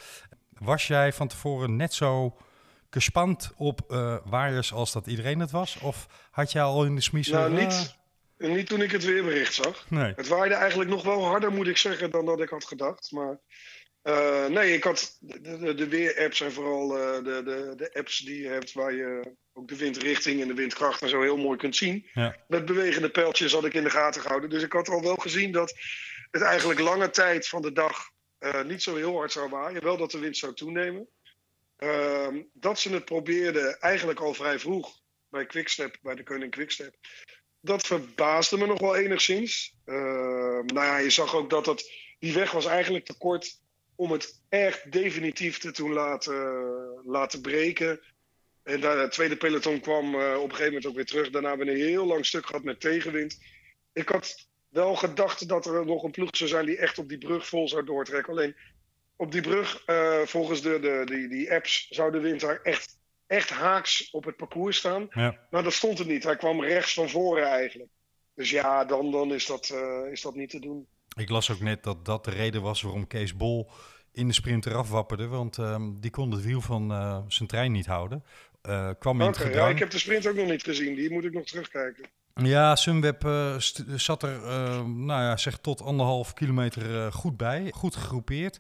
Was 0.57 0.88
jij 0.88 1.13
van 1.13 1.27
tevoren 1.27 1.75
net 1.75 1.93
zo 1.93 2.38
gespand 2.89 3.51
op 3.57 3.81
eh 3.88 4.17
waaiers 4.25 4.74
als 4.74 4.91
dat 4.91 5.07
iedereen 5.07 5.39
het 5.39 5.51
was? 5.51 5.77
Of 5.79 6.07
had 6.31 6.51
jij 6.51 6.62
al 6.62 6.86
in 6.86 6.95
de 6.95 7.01
smies... 7.01 7.27
Nou, 7.27 7.53
niet, 7.53 7.95
niet 8.38 8.67
toen 8.67 8.81
ik 8.81 8.91
het 8.91 9.03
weerbericht 9.03 9.53
zag. 9.53 9.86
Nee. 9.89 10.13
Het 10.15 10.27
waaide 10.27 10.55
eigenlijk 10.55 10.89
nog 10.89 11.03
wel 11.03 11.25
harder, 11.25 11.51
moet 11.51 11.67
ik 11.67 11.77
zeggen, 11.77 12.12
dan 12.12 12.25
dat 12.25 12.41
ik 12.41 12.50
had 12.50 12.65
gedacht. 12.65 13.12
Maar 13.12 13.39
eh, 14.01 14.45
nee, 14.45 14.74
ik 14.74 14.83
had 14.83 15.17
de, 15.19 15.57
de, 15.57 15.74
de 15.74 15.88
weer-apps 15.88 16.41
en 16.41 16.51
vooral 16.51 16.98
eh, 16.98 17.24
de, 17.24 17.41
de, 17.43 17.74
de 17.77 17.93
apps 17.93 18.17
die 18.17 18.41
je 18.41 18.48
hebt 18.48 18.74
waar 18.74 18.93
je 18.93 19.36
ook 19.53 19.67
de 19.67 19.75
windrichting 19.75 20.41
en 20.41 20.48
de 20.48 20.53
windkracht 20.53 21.01
en 21.01 21.10
zo 21.10 21.21
heel 21.21 21.38
mooi 21.38 21.57
kunt 21.57 21.75
zien. 21.75 22.05
Ja. 22.13 22.36
Met 22.48 22.65
bewegende 22.65 23.10
pijltjes 23.10 23.53
had 23.53 23.65
ik 23.65 23.74
in 23.74 23.83
de 23.83 23.89
gaten 23.89 24.21
gehouden. 24.21 24.50
Dus 24.50 24.63
ik 24.63 24.74
had 24.74 24.89
al 24.89 25.01
wel 25.01 25.15
gezien 25.15 25.51
dat 25.51 25.74
het 26.31 26.41
eigenlijk 26.41 26.79
lange 26.79 27.09
tijd 27.09 27.47
van 27.47 27.61
de 27.61 27.71
dag 27.71 28.09
eh, 28.38 28.63
niet 28.63 28.83
zo 28.83 28.95
heel 28.95 29.15
hard 29.15 29.31
zou 29.31 29.50
waaien. 29.50 29.83
Wel 29.83 29.97
dat 29.97 30.11
de 30.11 30.19
wind 30.19 30.38
zou 30.38 30.53
toenemen. 30.53 31.07
Ehm, 31.77 32.41
dat 32.53 32.79
ze 32.79 32.93
het 32.93 33.05
probeerden 33.05 33.79
eigenlijk 33.79 34.19
al 34.19 34.33
vrij 34.33 34.59
vroeg 34.59 35.00
bij 35.29 35.45
Quickstep, 35.45 35.97
bij 36.01 36.15
de 36.15 36.23
Koning 36.23 36.51
Quickstep. 36.51 36.95
Dat 37.59 37.85
verbaasde 37.88 38.57
me 38.57 38.65
nog 38.65 38.79
wel 38.79 38.95
enigszins. 38.95 39.75
Ehm, 39.85 40.65
nou 40.65 40.85
ja, 40.85 40.97
je 40.97 41.09
zag 41.09 41.35
ook 41.35 41.50
dat 41.50 41.65
het, 41.65 41.91
die 42.19 42.33
weg 42.33 42.51
was 42.51 42.65
eigenlijk 42.65 43.05
te 43.05 43.17
kort 43.17 43.59
om 43.95 44.11
het 44.11 44.41
echt 44.50 44.91
definitief 44.91 45.57
te 45.57 45.71
toen 45.71 45.93
laten, 45.93 46.33
laten 47.03 47.41
breken. 47.41 48.00
En 48.63 48.81
daar, 48.81 48.97
het 48.97 49.11
tweede 49.11 49.38
peloton 49.38 49.79
kwam 49.79 50.15
eh, 50.15 50.35
op 50.35 50.43
een 50.43 50.50
gegeven 50.50 50.65
moment 50.65 50.85
ook 50.85 50.95
weer 50.95 51.05
terug. 51.05 51.29
Daarna 51.29 51.50
hebben 51.50 51.67
we 51.67 51.73
een 51.73 51.88
heel 51.88 52.05
lang 52.05 52.25
stuk 52.25 52.45
gehad 52.45 52.63
met 52.63 52.79
tegenwind. 52.79 53.38
Ik 53.93 54.09
had 54.09 54.50
wel 54.72 54.96
gedacht 54.96 55.48
dat 55.48 55.66
er 55.66 55.86
nog 55.86 56.04
een 56.04 56.12
ploeg 56.12 56.38
zou 56.38 56.50
zijn 56.50 56.66
die 56.66 56.78
echt 56.78 56.98
op 56.98 57.10
die 57.10 57.18
brug 57.18 57.48
vol 57.48 57.68
zou 57.68 57.86
doortrekken. 57.86 58.34
Alleen 58.34 58.56
op 59.16 59.32
die 59.32 59.42
brug, 59.42 59.84
eh, 59.86 60.20
volgens 60.20 60.62
de, 60.62 60.80
de, 60.80 61.01
die, 61.06 61.28
die 61.28 61.54
apps, 61.54 61.88
zou 61.90 62.12
de 62.12 62.20
wind 62.20 62.40
daar 62.40 62.62
echt, 62.62 62.98
echt 63.28 63.50
haaks 63.50 64.10
op 64.12 64.24
het 64.25 64.36
parcours 64.36 64.78
staan. 64.78 65.08
Ja. 65.10 65.38
Maar 65.50 65.63
dat 65.63 65.74
stond 65.74 66.00
er 66.00 66.06
niet. 66.06 66.24
Hij 66.24 66.36
kwam 66.36 66.63
rechts 66.63 66.94
van 66.94 67.10
voren 67.10 67.48
eigenlijk. 67.48 67.90
Dus 68.36 68.50
ja, 68.50 68.86
dan, 68.86 69.12
dan 69.12 69.34
is, 69.34 69.46
dat, 69.46 69.70
eh, 69.70 70.12
is 70.12 70.22
dat 70.22 70.36
niet 70.36 70.50
te 70.50 70.60
doen. 70.60 70.88
Ik 71.18 71.30
las 71.30 71.51
ook 71.51 71.60
net 71.60 71.84
dat 71.84 72.06
dat 72.06 72.25
de 72.25 72.32
reden 72.32 72.62
was 72.62 72.82
waarom 72.82 73.08
Kees 73.08 73.36
Bol 73.36 73.70
in 74.12 74.28
de 74.28 74.34
sprint 74.34 74.66
eraf 74.66 74.90
wapperde. 74.90 75.28
Want 75.28 75.58
ehm, 75.58 76.00
die 76.00 76.12
kon 76.12 76.32
het 76.32 76.44
wiel 76.44 76.62
van 76.62 76.92
eh, 76.92 77.22
zijn 77.28 77.50
trein 77.50 77.72
niet 77.72 77.86
houden. 77.86 78.24
Kwam 79.00 79.22
in 79.22 79.28
het 79.28 79.36
Oké, 79.36 79.44
ja, 79.44 79.50
gedrang. 79.50 79.72
ik 79.72 79.80
heb 79.80 79.90
de 79.90 79.98
sprint 79.98 80.28
ook 80.28 80.36
nog 80.36 80.48
niet 80.48 80.63
gezien. 80.63 80.96
Die 80.96 81.12
moet 81.12 81.25
ik 81.25 81.34
nog 81.34 81.46
terugkijken. 81.46 82.10
Ja, 82.43 82.75
Sunweb 82.75 83.25
eh, 83.25 83.55
zat 83.95 84.24
er, 84.24 84.43
eh, 84.43 84.86
nou 84.86 85.21
ja, 85.21 85.38
zeg 85.38 85.57
tot 85.57 85.81
anderhalf 85.81 86.33
kilometer 86.33 87.05
eh, 87.05 87.12
goed 87.12 87.38
bij. 87.38 87.71
Goed 87.75 87.95
gegroepeerd. 87.95 88.60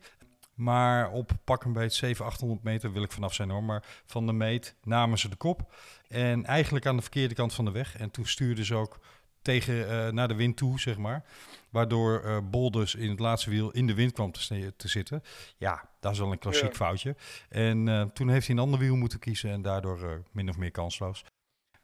Maar 0.53 1.11
op 1.11 1.31
pak 1.43 1.63
een 1.63 1.73
beetje 1.73 1.97
700, 1.97 2.35
800 2.35 2.63
meter 2.63 2.91
wil 2.91 3.03
ik 3.03 3.11
vanaf 3.11 3.33
zijn 3.33 3.49
hoor. 3.49 3.63
Maar 3.63 3.83
van 4.05 4.25
de 4.25 4.33
meet 4.33 4.75
namen 4.83 5.17
ze 5.17 5.29
de 5.29 5.35
kop. 5.35 5.73
En 6.07 6.45
eigenlijk 6.45 6.85
aan 6.85 6.95
de 6.95 7.01
verkeerde 7.01 7.35
kant 7.35 7.53
van 7.53 7.65
de 7.65 7.71
weg. 7.71 7.97
En 7.97 8.11
toen 8.11 8.25
stuurden 8.25 8.65
ze 8.65 8.75
ook 8.75 8.99
tegen, 9.41 10.15
naar 10.15 10.27
de 10.27 10.35
wind 10.35 10.57
toe, 10.57 10.79
zeg 10.79 10.97
maar. 10.97 11.23
Waardoor 11.69 12.43
Bol 12.43 12.71
dus 12.71 12.95
in 12.95 13.09
het 13.09 13.19
laatste 13.19 13.49
wiel 13.49 13.71
in 13.71 13.87
de 13.87 13.93
wind 13.93 14.11
kwam 14.11 14.31
te, 14.31 14.71
zitten. 14.77 15.23
Ja, 15.57 15.89
dat 15.99 16.11
is 16.11 16.19
wel 16.19 16.31
een 16.31 16.39
klassiek 16.39 16.69
Ja. 16.69 16.75
foutje. 16.75 17.15
En 17.49 18.09
toen 18.13 18.29
heeft 18.29 18.47
hij 18.47 18.55
een 18.55 18.61
ander 18.61 18.79
wiel 18.79 18.95
moeten 18.95 19.19
kiezen 19.19 19.51
en 19.51 19.61
daardoor 19.61 20.23
min 20.31 20.49
of 20.49 20.57
meer 20.57 20.71
kansloos. 20.71 21.23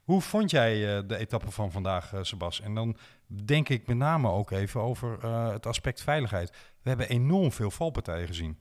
Hoe 0.08 0.20
vond 0.20 0.50
jij 0.50 0.96
eh, 0.96 1.02
de 1.06 1.16
etappe 1.16 1.50
van 1.50 1.72
vandaag, 1.72 2.12
eh 2.12 2.22
Sebas? 2.22 2.60
En 2.60 2.74
dan 2.74 2.96
denk 3.44 3.68
ik 3.68 3.86
met 3.86 3.96
name 3.96 4.30
ook 4.30 4.50
even 4.50 4.80
over 4.80 5.18
eh, 5.22 5.52
het 5.52 5.66
aspect 5.66 6.02
veiligheid. 6.02 6.50
We 6.82 6.88
hebben 6.88 7.08
enorm 7.08 7.52
veel 7.52 7.70
valpartijen 7.70 8.26
gezien. 8.26 8.58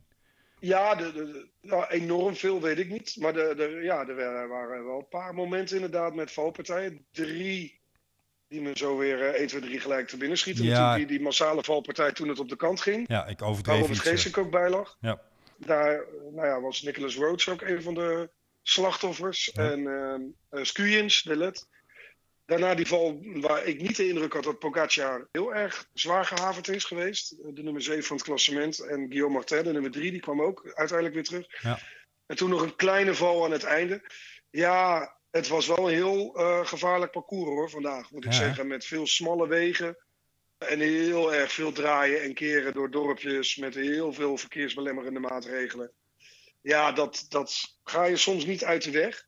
Ja, 0.59 0.95
de, 0.95 1.11
de, 1.13 1.49
nou, 1.61 1.85
enorm 1.87 2.35
veel 2.35 2.61
weet 2.61 2.77
ik 2.77 2.89
niet. 2.89 3.15
Maar 3.19 3.33
de, 3.33 3.53
de, 3.57 3.79
ja, 3.83 4.07
er 4.07 4.15
wa- 4.15 4.47
waren 4.47 4.85
wel 4.85 4.97
een 4.99 5.07
paar 5.09 5.33
momenten 5.33 5.75
inderdaad 5.75 6.13
met 6.15 6.31
valpartijen. 6.31 7.05
Drie 7.11 7.79
die 8.47 8.61
me 8.61 8.71
zo 8.73 8.97
weer 8.97 9.21
eh 9.21 9.39
1, 9.39 9.47
2, 9.47 9.61
3 9.61 9.79
gelijk 9.79 10.07
te 10.07 10.17
binnen 10.17 10.37
schieten. 10.37 10.65
Ja. 10.65 10.95
Die, 10.95 11.05
die 11.05 11.21
massale 11.21 11.63
valpartij 11.63 12.11
toen 12.11 12.27
het 12.27 12.39
op 12.39 12.49
de 12.49 12.55
kant 12.55 12.81
ging. 12.81 13.07
Ja, 13.07 13.25
ik 13.25 13.39
Waar 13.39 13.49
overdreef 13.49 13.79
Robert 13.79 13.97
iets. 13.97 14.05
eh. 14.07 14.11
Geesink 14.11 14.37
ook 14.37 14.51
bij 14.51 14.69
lag. 14.69 14.97
Ja. 15.01 15.21
Daar 15.57 16.03
nou 16.33 16.47
ja, 16.47 16.61
was 16.61 16.81
Nicholas 16.81 17.15
Rhodes 17.15 17.49
ook 17.49 17.61
een 17.61 17.81
van 17.81 17.93
de 17.93 18.29
slachtoffers. 18.69 19.51
En 19.51 19.79
uh, 20.51 20.63
Skujins, 20.63 21.21
de 21.21 21.35
led. 21.35 21.67
Daarna 22.45 22.75
die 22.75 22.87
val 22.87 23.19
waar 23.23 23.65
ik 23.65 23.81
niet 23.81 23.95
de 23.95 24.07
indruk 24.07 24.33
had 24.33 24.43
dat 24.43 24.59
Pogacar 24.59 25.27
heel 25.31 25.53
erg 25.53 25.87
zwaar 25.93 26.25
gehavend 26.25 26.69
is 26.69 26.83
geweest. 26.83 27.35
De 27.55 27.63
nummer 27.63 27.81
7 27.81 28.03
van 28.03 28.15
het 28.15 28.25
klassement. 28.25 28.79
En 28.79 29.05
Guillaume 29.09 29.33
Martin, 29.33 29.63
de 29.63 29.71
nummer 29.71 29.91
3, 29.91 30.11
die 30.11 30.19
kwam 30.19 30.41
ook 30.41 30.71
uiteindelijk 30.73 31.13
weer 31.13 31.23
terug. 31.23 31.61
Ja. 31.61 31.79
En 32.25 32.35
toen 32.35 32.49
nog 32.49 32.61
een 32.61 32.75
kleine 32.75 33.13
val 33.13 33.45
aan 33.45 33.51
het 33.51 33.63
einde. 33.63 34.01
Ja, 34.49 35.15
het 35.31 35.47
was 35.47 35.67
wel 35.67 35.87
een 35.87 35.93
heel 35.93 36.35
eh, 36.35 36.65
gevaarlijk 36.65 37.11
parcours 37.11 37.49
hoor 37.49 37.69
vandaag. 37.69 38.11
Moet 38.11 38.25
ik 38.25 38.31
Ja, 38.31 38.37
zeggen. 38.37 38.67
Met 38.67 38.85
veel 38.85 39.07
smalle 39.07 39.47
wegen. 39.47 39.97
En 40.57 40.79
heel 40.79 41.33
erg 41.33 41.51
veel 41.51 41.71
draaien 41.71 42.21
en 42.21 42.33
keren 42.33 42.73
door 42.73 42.91
dorpjes. 42.91 43.55
Met 43.55 43.75
heel 43.75 44.13
veel 44.13 44.37
verkeersbelemmerende 44.37 45.19
maatregelen. 45.19 45.91
Ja, 46.61 46.91
dat, 46.91 47.25
dat 47.29 47.77
ga 47.83 48.03
je 48.03 48.17
soms 48.17 48.45
niet 48.45 48.63
uit 48.63 48.83
de 48.83 48.91
weg. 48.91 49.27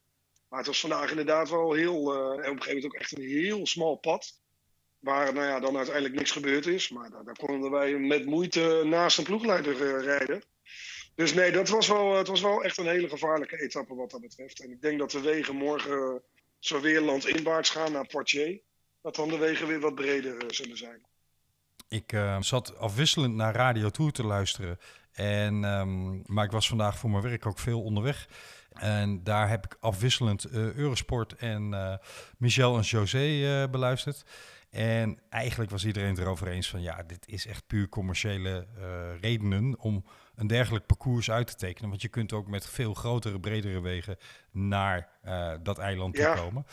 Maar 0.49 0.59
het 0.59 0.67
was 0.67 0.79
vandaag 0.79 1.09
inderdaad 1.09 1.49
wel 1.49 1.73
heel. 1.73 2.13
eh, 2.13 2.45
en 2.45 2.51
op 2.51 2.55
een 2.55 2.61
gegeven 2.61 2.75
moment 2.75 2.85
ook 2.85 2.93
echt 2.93 3.17
een 3.17 3.23
heel 3.23 3.67
smal 3.67 3.95
pad. 3.95 4.41
Waar 4.99 5.33
nou 5.33 5.45
ja, 5.45 5.59
dan 5.59 5.77
uiteindelijk 5.77 6.15
niks 6.15 6.31
gebeurd 6.31 6.65
is. 6.65 6.89
Maar 6.89 7.09
daar, 7.09 7.23
daar 7.23 7.35
konden 7.35 7.71
wij 7.71 7.97
met 7.97 8.25
moeite 8.25 8.81
naast 8.85 9.17
een 9.17 9.23
ploegleider 9.23 9.73
eh, 9.73 10.03
rijden. 10.03 10.43
Dus 11.15 11.33
nee, 11.33 11.51
dat 11.51 11.69
was 11.69 11.87
wel, 11.87 12.15
het 12.15 12.27
was 12.27 12.41
wel 12.41 12.63
echt 12.63 12.77
een 12.77 12.87
hele 12.87 13.09
gevaarlijke 13.09 13.61
etappe 13.61 13.95
wat 13.95 14.11
dat 14.11 14.21
betreft. 14.21 14.63
En 14.63 14.71
ik 14.71 14.81
denk 14.81 14.99
dat 14.99 15.11
de 15.11 15.21
wegen 15.21 15.55
morgen 15.55 16.23
zo 16.59 16.81
weer 16.81 17.01
landinwaarts 17.01 17.69
gaan 17.69 17.91
naar 17.91 18.07
Poitiers. 18.07 18.59
Dat 19.01 19.15
dan 19.15 19.29
de 19.29 19.37
wegen 19.37 19.67
weer 19.67 19.79
wat 19.79 19.95
breder 19.95 20.37
eh, 20.37 20.49
zullen 20.49 20.77
zijn. 20.77 21.07
Ik 21.87 22.13
zat 22.39 22.77
afwisselend 22.77 23.35
naar 23.35 23.55
Radio 23.55 23.89
Tour 23.89 24.11
te 24.11 24.23
luisteren. 24.23 24.79
En, 25.19 25.63
ehm, 25.63 26.33
maar 26.33 26.45
ik 26.45 26.51
was 26.51 26.67
vandaag 26.67 26.97
voor 26.97 27.09
mijn 27.09 27.23
werk 27.23 27.45
ook 27.45 27.59
veel 27.59 27.81
onderweg. 27.81 28.27
En 28.69 29.23
daar 29.23 29.49
heb 29.49 29.65
ik 29.65 29.77
afwisselend 29.79 30.43
eh, 30.43 30.73
Eurosport 30.73 31.35
en 31.35 31.73
eh, 31.73 31.93
Michel 32.37 32.77
en 32.77 32.81
José 32.81 33.61
eh, 33.61 33.69
beluisterd. 33.69 34.25
En 34.69 35.19
eigenlijk 35.29 35.71
was 35.71 35.85
iedereen 35.85 36.09
het 36.09 36.19
erover 36.19 36.47
eens 36.47 36.69
van 36.69 36.81
ja, 36.81 37.03
dit 37.03 37.27
is 37.27 37.47
echt 37.47 37.67
puur 37.67 37.89
commerciële 37.89 38.67
redenen 39.21 39.79
om 39.79 40.05
een 40.39 40.47
dergelijk 40.47 40.85
parcours 40.85 41.31
uit 41.31 41.47
te 41.47 41.55
tekenen. 41.55 41.89
Want 41.89 42.01
je 42.01 42.07
kunt 42.07 42.33
ook 42.33 42.47
met 42.47 42.67
veel 42.69 42.93
grotere, 42.93 43.39
bredere 43.39 43.81
wegen 43.81 44.17
naar 44.51 45.09
eh, 45.21 45.53
dat 45.63 45.77
eiland 45.77 46.15
toe 46.15 46.23
Ja. 46.23 46.33
komen. 46.35 46.65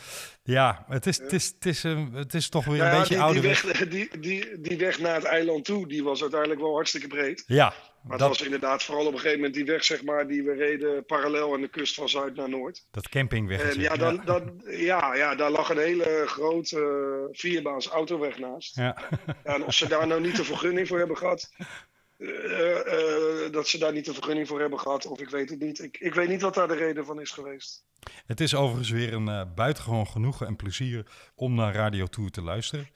Ja, 0.43 0.85
het 0.87 1.05
is, 1.05 1.17
het 1.17 1.33
is, 1.33 1.47
het 1.47 1.65
is, 1.65 1.83
een- 1.83 2.11
het 2.13 2.33
is 2.33 2.49
toch 2.49 2.65
weer 2.65 2.77
Nou 2.77 2.87
een 2.89 2.93
ja, 2.93 2.99
beetje 2.99 3.13
die, 3.15 3.23
oude 3.23 3.39
die, 3.39 3.49
weg. 3.49 3.87
die, 3.89 4.19
die, 4.19 4.61
die 4.61 4.77
weg 4.77 4.99
naar 4.99 5.15
het 5.15 5.23
eiland 5.23 5.65
toe, 5.65 5.87
die 5.87 6.03
was 6.03 6.21
uiteindelijk 6.21 6.61
wel 6.61 6.73
hartstikke 6.73 7.07
breed. 7.07 7.43
Ja, 7.47 7.73
Maar 8.01 8.17
dat, 8.17 8.27
het 8.29 8.37
was 8.37 8.45
inderdaad 8.47 8.83
vooral 8.83 9.05
op 9.05 9.11
een 9.13 9.17
gegeven 9.19 9.37
moment 9.37 9.55
die 9.55 9.65
weg, 9.65 9.83
zeg 9.83 10.03
maar, 10.03 10.27
die 10.27 10.43
we 10.43 10.53
reden 10.53 11.05
parallel 11.05 11.53
aan 11.53 11.61
de 11.61 11.67
kust 11.69 11.95
van 11.95 12.09
Zuid 12.09 12.35
naar 12.35 12.49
Noord. 12.49 12.87
dat 12.91 13.09
campingweggetje. 13.09 13.75
En 13.75 13.81
ja, 13.81 13.95
dan, 13.95 14.21
dan, 14.25 14.61
ja, 14.65 15.15
ja, 15.15 15.35
daar 15.35 15.51
lag 15.51 15.69
een 15.69 15.77
hele 15.77 16.23
grote 16.25 16.79
eh, 16.79 17.37
vierbaans 17.39 17.87
autoweg 17.87 18.37
naast. 18.39 18.75
Ja. 18.75 18.97
Ja, 19.43 19.53
en 19.53 19.63
of 19.63 19.73
ze 19.73 19.87
daar 19.87 20.07
nou 20.07 20.21
niet 20.21 20.35
de 20.35 20.43
vergunning 20.43 20.87
voor 20.87 20.97
hebben 20.97 21.17
gehad, 21.17 21.53
eh, 21.57 21.65
eh, 21.67 21.71
dat 23.51 23.67
ze 23.67 23.77
daar 23.77 23.93
niet 23.93 24.05
de 24.05 24.13
vergunning 24.13 24.47
voor 24.47 24.59
hebben 24.59 24.79
gehad, 24.79 25.05
of 25.05 25.19
ik 25.19 25.29
weet 25.29 25.49
het 25.49 25.59
niet. 25.59 25.79
Ik, 25.79 25.97
ik 25.97 26.13
weet 26.13 26.29
niet 26.29 26.41
wat 26.41 26.53
daar 26.53 26.67
de 26.67 26.75
reden 26.75 27.05
van 27.05 27.21
is 27.21 27.31
geweest. 27.31 27.85
Het 28.25 28.39
is 28.39 28.55
overigens 28.55 28.89
weer 28.89 29.13
een 29.13 29.27
eh, 29.27 29.41
buitengewoon 29.55 30.07
genoegen 30.07 30.47
en 30.47 30.55
plezier 30.55 31.05
om 31.35 31.55
naar 31.55 31.73
Radio 31.73 32.05
Tour 32.05 32.29
te 32.29 32.41
luisteren. 32.41 32.89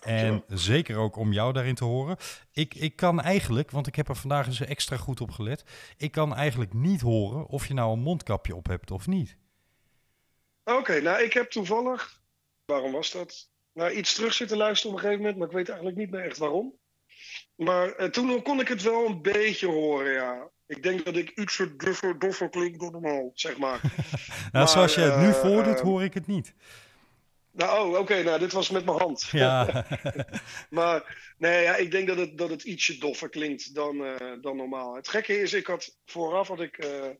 En 0.00 0.44
zeker 0.48 0.96
ook 0.96 1.16
om 1.16 1.32
jou 1.32 1.52
daarin 1.52 1.74
te 1.74 1.84
horen. 1.84 2.16
Ik, 2.52 2.74
ik 2.74 2.96
kan 2.96 3.20
eigenlijk, 3.20 3.70
want 3.70 3.86
ik 3.86 3.94
heb 3.94 4.08
er 4.08 4.16
vandaag 4.16 4.46
eens 4.46 4.60
extra 4.60 4.96
goed 4.96 5.20
op 5.20 5.30
gelet. 5.30 5.64
Ik 5.96 6.12
kan 6.12 6.34
eigenlijk 6.34 6.72
niet 6.72 7.00
horen 7.00 7.46
of 7.46 7.66
je 7.66 7.74
nou 7.74 7.92
een 7.92 8.02
mondkapje 8.02 8.56
op 8.56 8.66
hebt 8.66 8.90
of 8.90 9.06
niet. 9.06 9.36
Oké, 10.64 11.00
nou 11.00 11.22
ik 11.22 11.32
heb 11.32 11.50
toevallig, 11.50 12.20
waarom 12.64 12.92
was 12.92 13.10
dat? 13.10 13.50
Nou, 13.72 13.90
iets 13.90 14.14
terug 14.14 14.32
zitten 14.32 14.56
luisteren 14.56 14.90
op 14.90 14.96
een 14.96 15.04
gegeven 15.04 15.22
moment, 15.24 15.38
maar 15.38 15.48
ik 15.48 15.54
weet 15.56 15.68
eigenlijk 15.68 15.98
niet 15.98 16.10
meer 16.10 16.24
echt 16.24 16.38
waarom. 16.38 16.74
Maar 17.56 17.92
eh, 17.94 18.08
toen 18.08 18.42
kon 18.42 18.60
ik 18.60 18.68
het 18.68 18.82
wel 18.82 19.06
een 19.06 19.22
beetje 19.22 19.66
horen, 19.66 20.12
ja. 20.12 20.50
Ik 20.66 20.82
denk 20.82 21.04
dat 21.04 21.16
ik 21.16 21.30
iets 21.30 21.62
doffer, 21.76 22.18
doffer 22.18 22.48
klink 22.48 22.80
dan 22.80 22.92
normaal, 22.92 23.30
zeg 23.34 23.58
maar. 23.58 23.80
Nou, 24.52 24.66
Maar, 24.66 24.68
zoals 24.68 24.94
je 24.94 25.00
het 25.00 25.16
nu 25.20 25.28
eh, 25.28 25.34
voordoet, 25.34 25.76
eh, 25.78 25.82
hoor 25.84 26.02
ik 26.02 26.14
het 26.14 26.26
niet. 26.26 26.54
nou, 27.52 27.88
oh, 27.92 27.98
oké, 27.98 28.22
nou, 28.22 28.38
dit 28.38 28.52
was 28.52 28.70
met 28.70 28.84
mijn 28.84 28.98
hand. 28.98 29.22
Ja, 29.32 29.86
Maar 30.70 31.32
nee, 31.38 31.62
ja, 31.62 31.76
ik 31.76 31.90
denk 31.90 32.06
dat 32.08 32.16
het, 32.16 32.38
dat 32.38 32.50
het 32.50 32.62
ietsje 32.62 32.98
doffer 32.98 33.28
klinkt 33.28 33.74
dan, 33.74 34.04
eh, 34.04 34.32
dan 34.40 34.56
normaal. 34.56 34.94
Het 34.94 35.08
gekke 35.08 35.40
is, 35.40 35.52
ik 35.52 35.66
had 35.66 35.98
vooraf 36.06 36.48
had 36.48 36.60
ik, 36.60 36.78
eh, 36.78 37.10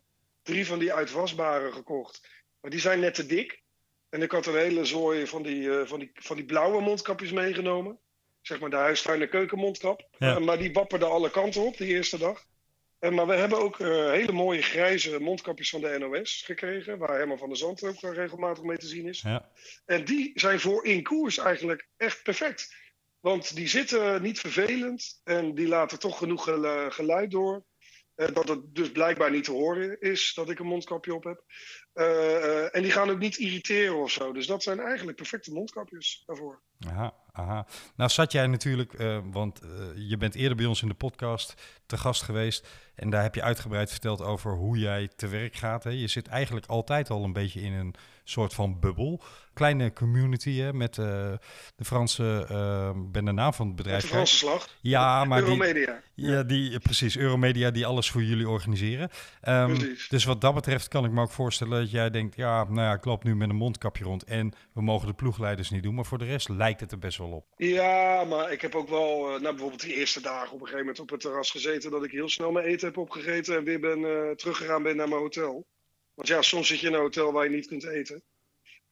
drie 0.42 0.66
van 0.66 0.78
die 0.78 0.92
uitwasbare 0.92 1.72
gekocht. 1.72 2.28
Maar 2.60 2.70
die 2.70 2.80
zijn 2.80 3.00
net 3.00 3.14
te 3.14 3.26
dik. 3.26 3.62
En 4.08 4.22
ik 4.22 4.30
had 4.30 4.46
een 4.46 4.56
hele 4.56 4.84
zooi 4.84 5.26
van 5.26 5.42
die, 5.42 5.78
eh, 5.78 5.86
van 5.86 5.98
die, 5.98 6.10
van 6.14 6.36
die 6.36 6.44
blauwe 6.44 6.80
mondkapjes 6.80 7.32
meegenomen. 7.32 7.98
Zeg 8.46 8.60
maar 8.60 8.70
de 8.70 8.76
huistuin- 8.76 9.20
en 9.22 9.28
keukenmondkap. 9.28 10.08
Ja. 10.18 10.34
Eh, 10.36 10.42
maar 10.42 10.58
die 10.58 10.72
wapperden 10.72 11.10
alle 11.10 11.30
kanten 11.30 11.62
op 11.62 11.76
die 11.76 11.88
eerste 11.88 12.18
dag. 12.18 12.44
Eh, 12.98 13.10
maar 13.10 13.26
we 13.26 13.34
hebben 13.34 13.58
ook 13.58 13.80
eh, 13.80 14.10
hele 14.10 14.32
mooie 14.32 14.62
grijze 14.62 15.20
mondkapjes 15.20 15.70
van 15.70 15.80
de 15.80 15.96
NOS 15.98 16.42
gekregen. 16.44 16.98
Waar 16.98 17.16
Herman 17.16 17.38
van 17.38 17.48
der 17.48 17.56
Zand 17.56 17.82
ook 17.84 18.00
regelmatig 18.00 18.64
mee 18.64 18.76
te 18.78 18.86
zien 18.86 19.08
is. 19.08 19.20
ja. 19.20 19.48
En 19.86 20.04
die 20.04 20.30
zijn 20.34 20.60
voor 20.60 20.84
in 20.86 21.02
koers 21.02 21.38
eigenlijk 21.38 21.88
echt 21.96 22.22
perfect. 22.22 22.74
Want 23.20 23.54
die 23.56 23.68
zitten 23.68 24.22
niet 24.22 24.40
vervelend 24.40 25.20
en 25.24 25.54
die 25.54 25.68
laten 25.68 25.98
toch 25.98 26.18
genoeg 26.18 26.44
gelu- 26.44 26.90
geluid 26.90 27.30
door. 27.30 27.64
dat 28.32 28.48
het 28.48 28.74
dus 28.74 28.92
blijkbaar 28.92 29.30
niet 29.30 29.44
te 29.44 29.50
horen 29.52 30.00
is 30.00 30.32
dat 30.34 30.50
ik 30.50 30.58
een 30.58 30.66
mondkapje 30.66 31.14
op 31.14 31.24
heb. 31.24 31.42
En 32.72 32.82
die 32.82 32.90
gaan 32.92 33.10
ook 33.10 33.18
niet 33.18 33.36
irriteren 33.36 33.96
of 33.96 34.10
zo. 34.10 34.32
Dus 34.32 34.46
dat 34.46 34.62
zijn 34.62 34.80
eigenlijk 34.80 35.16
perfecte 35.16 35.52
mondkapjes 35.52 36.22
daarvoor. 36.26 36.62
Aha, 36.86 37.14
aha. 37.34 37.66
Nou 37.94 38.10
zat 38.10 38.32
jij 38.32 38.46
natuurlijk, 38.46 38.92
eh, 38.92 39.18
want 39.30 39.60
eh, 39.60 39.68
je 40.08 40.16
bent 40.16 40.34
eerder 40.34 40.56
bij 40.56 40.66
ons 40.66 40.82
in 40.82 40.88
de 40.88 40.94
podcast 40.94 41.54
te 41.86 41.96
gast 41.96 42.22
geweest. 42.22 42.68
En 42.94 43.10
daar 43.10 43.22
heb 43.22 43.34
je 43.34 43.42
uitgebreid 43.42 43.90
verteld 43.90 44.22
over 44.22 44.52
hoe 44.52 44.78
jij 44.78 45.08
te 45.16 45.28
werk 45.28 45.56
gaat. 45.56 45.84
Hè. 45.84 45.90
Je 45.90 46.08
zit 46.08 46.26
eigenlijk 46.26 46.66
altijd 46.66 47.10
al 47.10 47.24
een 47.24 47.32
beetje 47.32 47.60
in 47.60 47.72
een 47.72 47.94
soort 48.24 48.54
van 48.54 48.80
bubbel. 48.80 49.22
Kleine 49.54 49.92
community 49.92 50.58
hè, 50.58 50.72
met 50.72 50.98
eh, 50.98 51.04
de 51.76 51.84
Franse, 51.84 52.46
eh, 52.48 52.90
ik 53.04 53.12
ben 53.12 53.24
de 53.24 53.32
naam 53.32 53.52
van 53.54 53.66
het 53.66 53.74
Met 53.76 53.84
bedrijf. 53.84 54.02
de. 54.02 54.08
Franse 54.08 54.36
slag. 54.36 54.68
Ja, 54.80 55.24
maar 55.24 55.40
die, 55.44 55.50
Euromedia. 55.50 56.02
ja, 56.14 56.42
die, 56.42 56.78
precies, 56.80 57.16
Euromedia 57.16 57.70
die 57.70 57.86
alles 57.86 58.10
voor 58.10 58.22
jullie 58.22 58.48
organiseren. 58.48 59.10
Ehm, 59.40 59.74
Precies. 59.74 60.08
dus 60.08 60.24
wat 60.24 60.40
dat 60.40 60.54
betreft 60.54 60.88
kan 60.88 61.04
ik 61.04 61.10
me 61.10 61.20
ook 61.20 61.30
voorstellen 61.30 61.80
dat 61.80 61.90
jij 61.90 62.10
denkt, 62.10 62.36
ja, 62.36 62.64
nou 62.64 62.80
ja, 62.80 62.92
ik 62.92 63.04
loop 63.04 63.24
nu 63.24 63.36
met 63.36 63.48
een 63.48 63.56
mondkapje 63.56 64.04
rond 64.04 64.24
en 64.24 64.52
we 64.72 64.82
mogen 64.82 65.06
de 65.06 65.14
ploegleiders 65.14 65.70
niet 65.70 65.82
doen. 65.82 65.94
Maar 65.94 66.04
voor 66.04 66.18
de 66.18 66.24
rest 66.24 66.48
lijkt 66.48 66.80
het 66.80 66.92
er 66.92 66.98
best 66.98 67.18
wel 67.18 67.30
op. 67.30 67.46
Ja, 67.56 68.24
maar 68.24 68.52
ik 68.52 68.60
heb 68.60 68.74
ook 68.74 68.88
wel, 68.88 69.24
eh, 69.24 69.28
nou 69.30 69.40
bijvoorbeeld 69.42 69.80
die 69.82 69.94
eerste 69.94 70.20
dagen 70.20 70.46
op 70.46 70.52
een 70.52 70.66
gegeven 70.66 70.78
moment 70.78 71.00
op 71.00 71.10
het 71.10 71.20
terras 71.20 71.50
gezeten. 71.50 71.90
Dat 71.90 72.04
ik 72.04 72.10
heel 72.10 72.28
snel 72.28 72.50
mijn 72.52 72.66
eten 72.66 72.83
heb 72.84 72.96
opgegeten 72.96 73.56
en 73.56 73.64
weer 73.64 73.80
ben 73.80 74.04
eh, 74.04 74.30
teruggegaan 74.30 74.82
ben 74.82 74.96
naar 74.96 75.08
mijn 75.08 75.20
hotel. 75.20 75.66
Want 76.14 76.28
ja, 76.28 76.42
soms 76.42 76.66
zit 76.68 76.80
je 76.80 76.86
in 76.86 76.94
een 76.94 77.00
hotel 77.00 77.32
waar 77.32 77.44
je 77.44 77.50
niet 77.50 77.66
kunt 77.66 77.84
eten. 77.84 78.22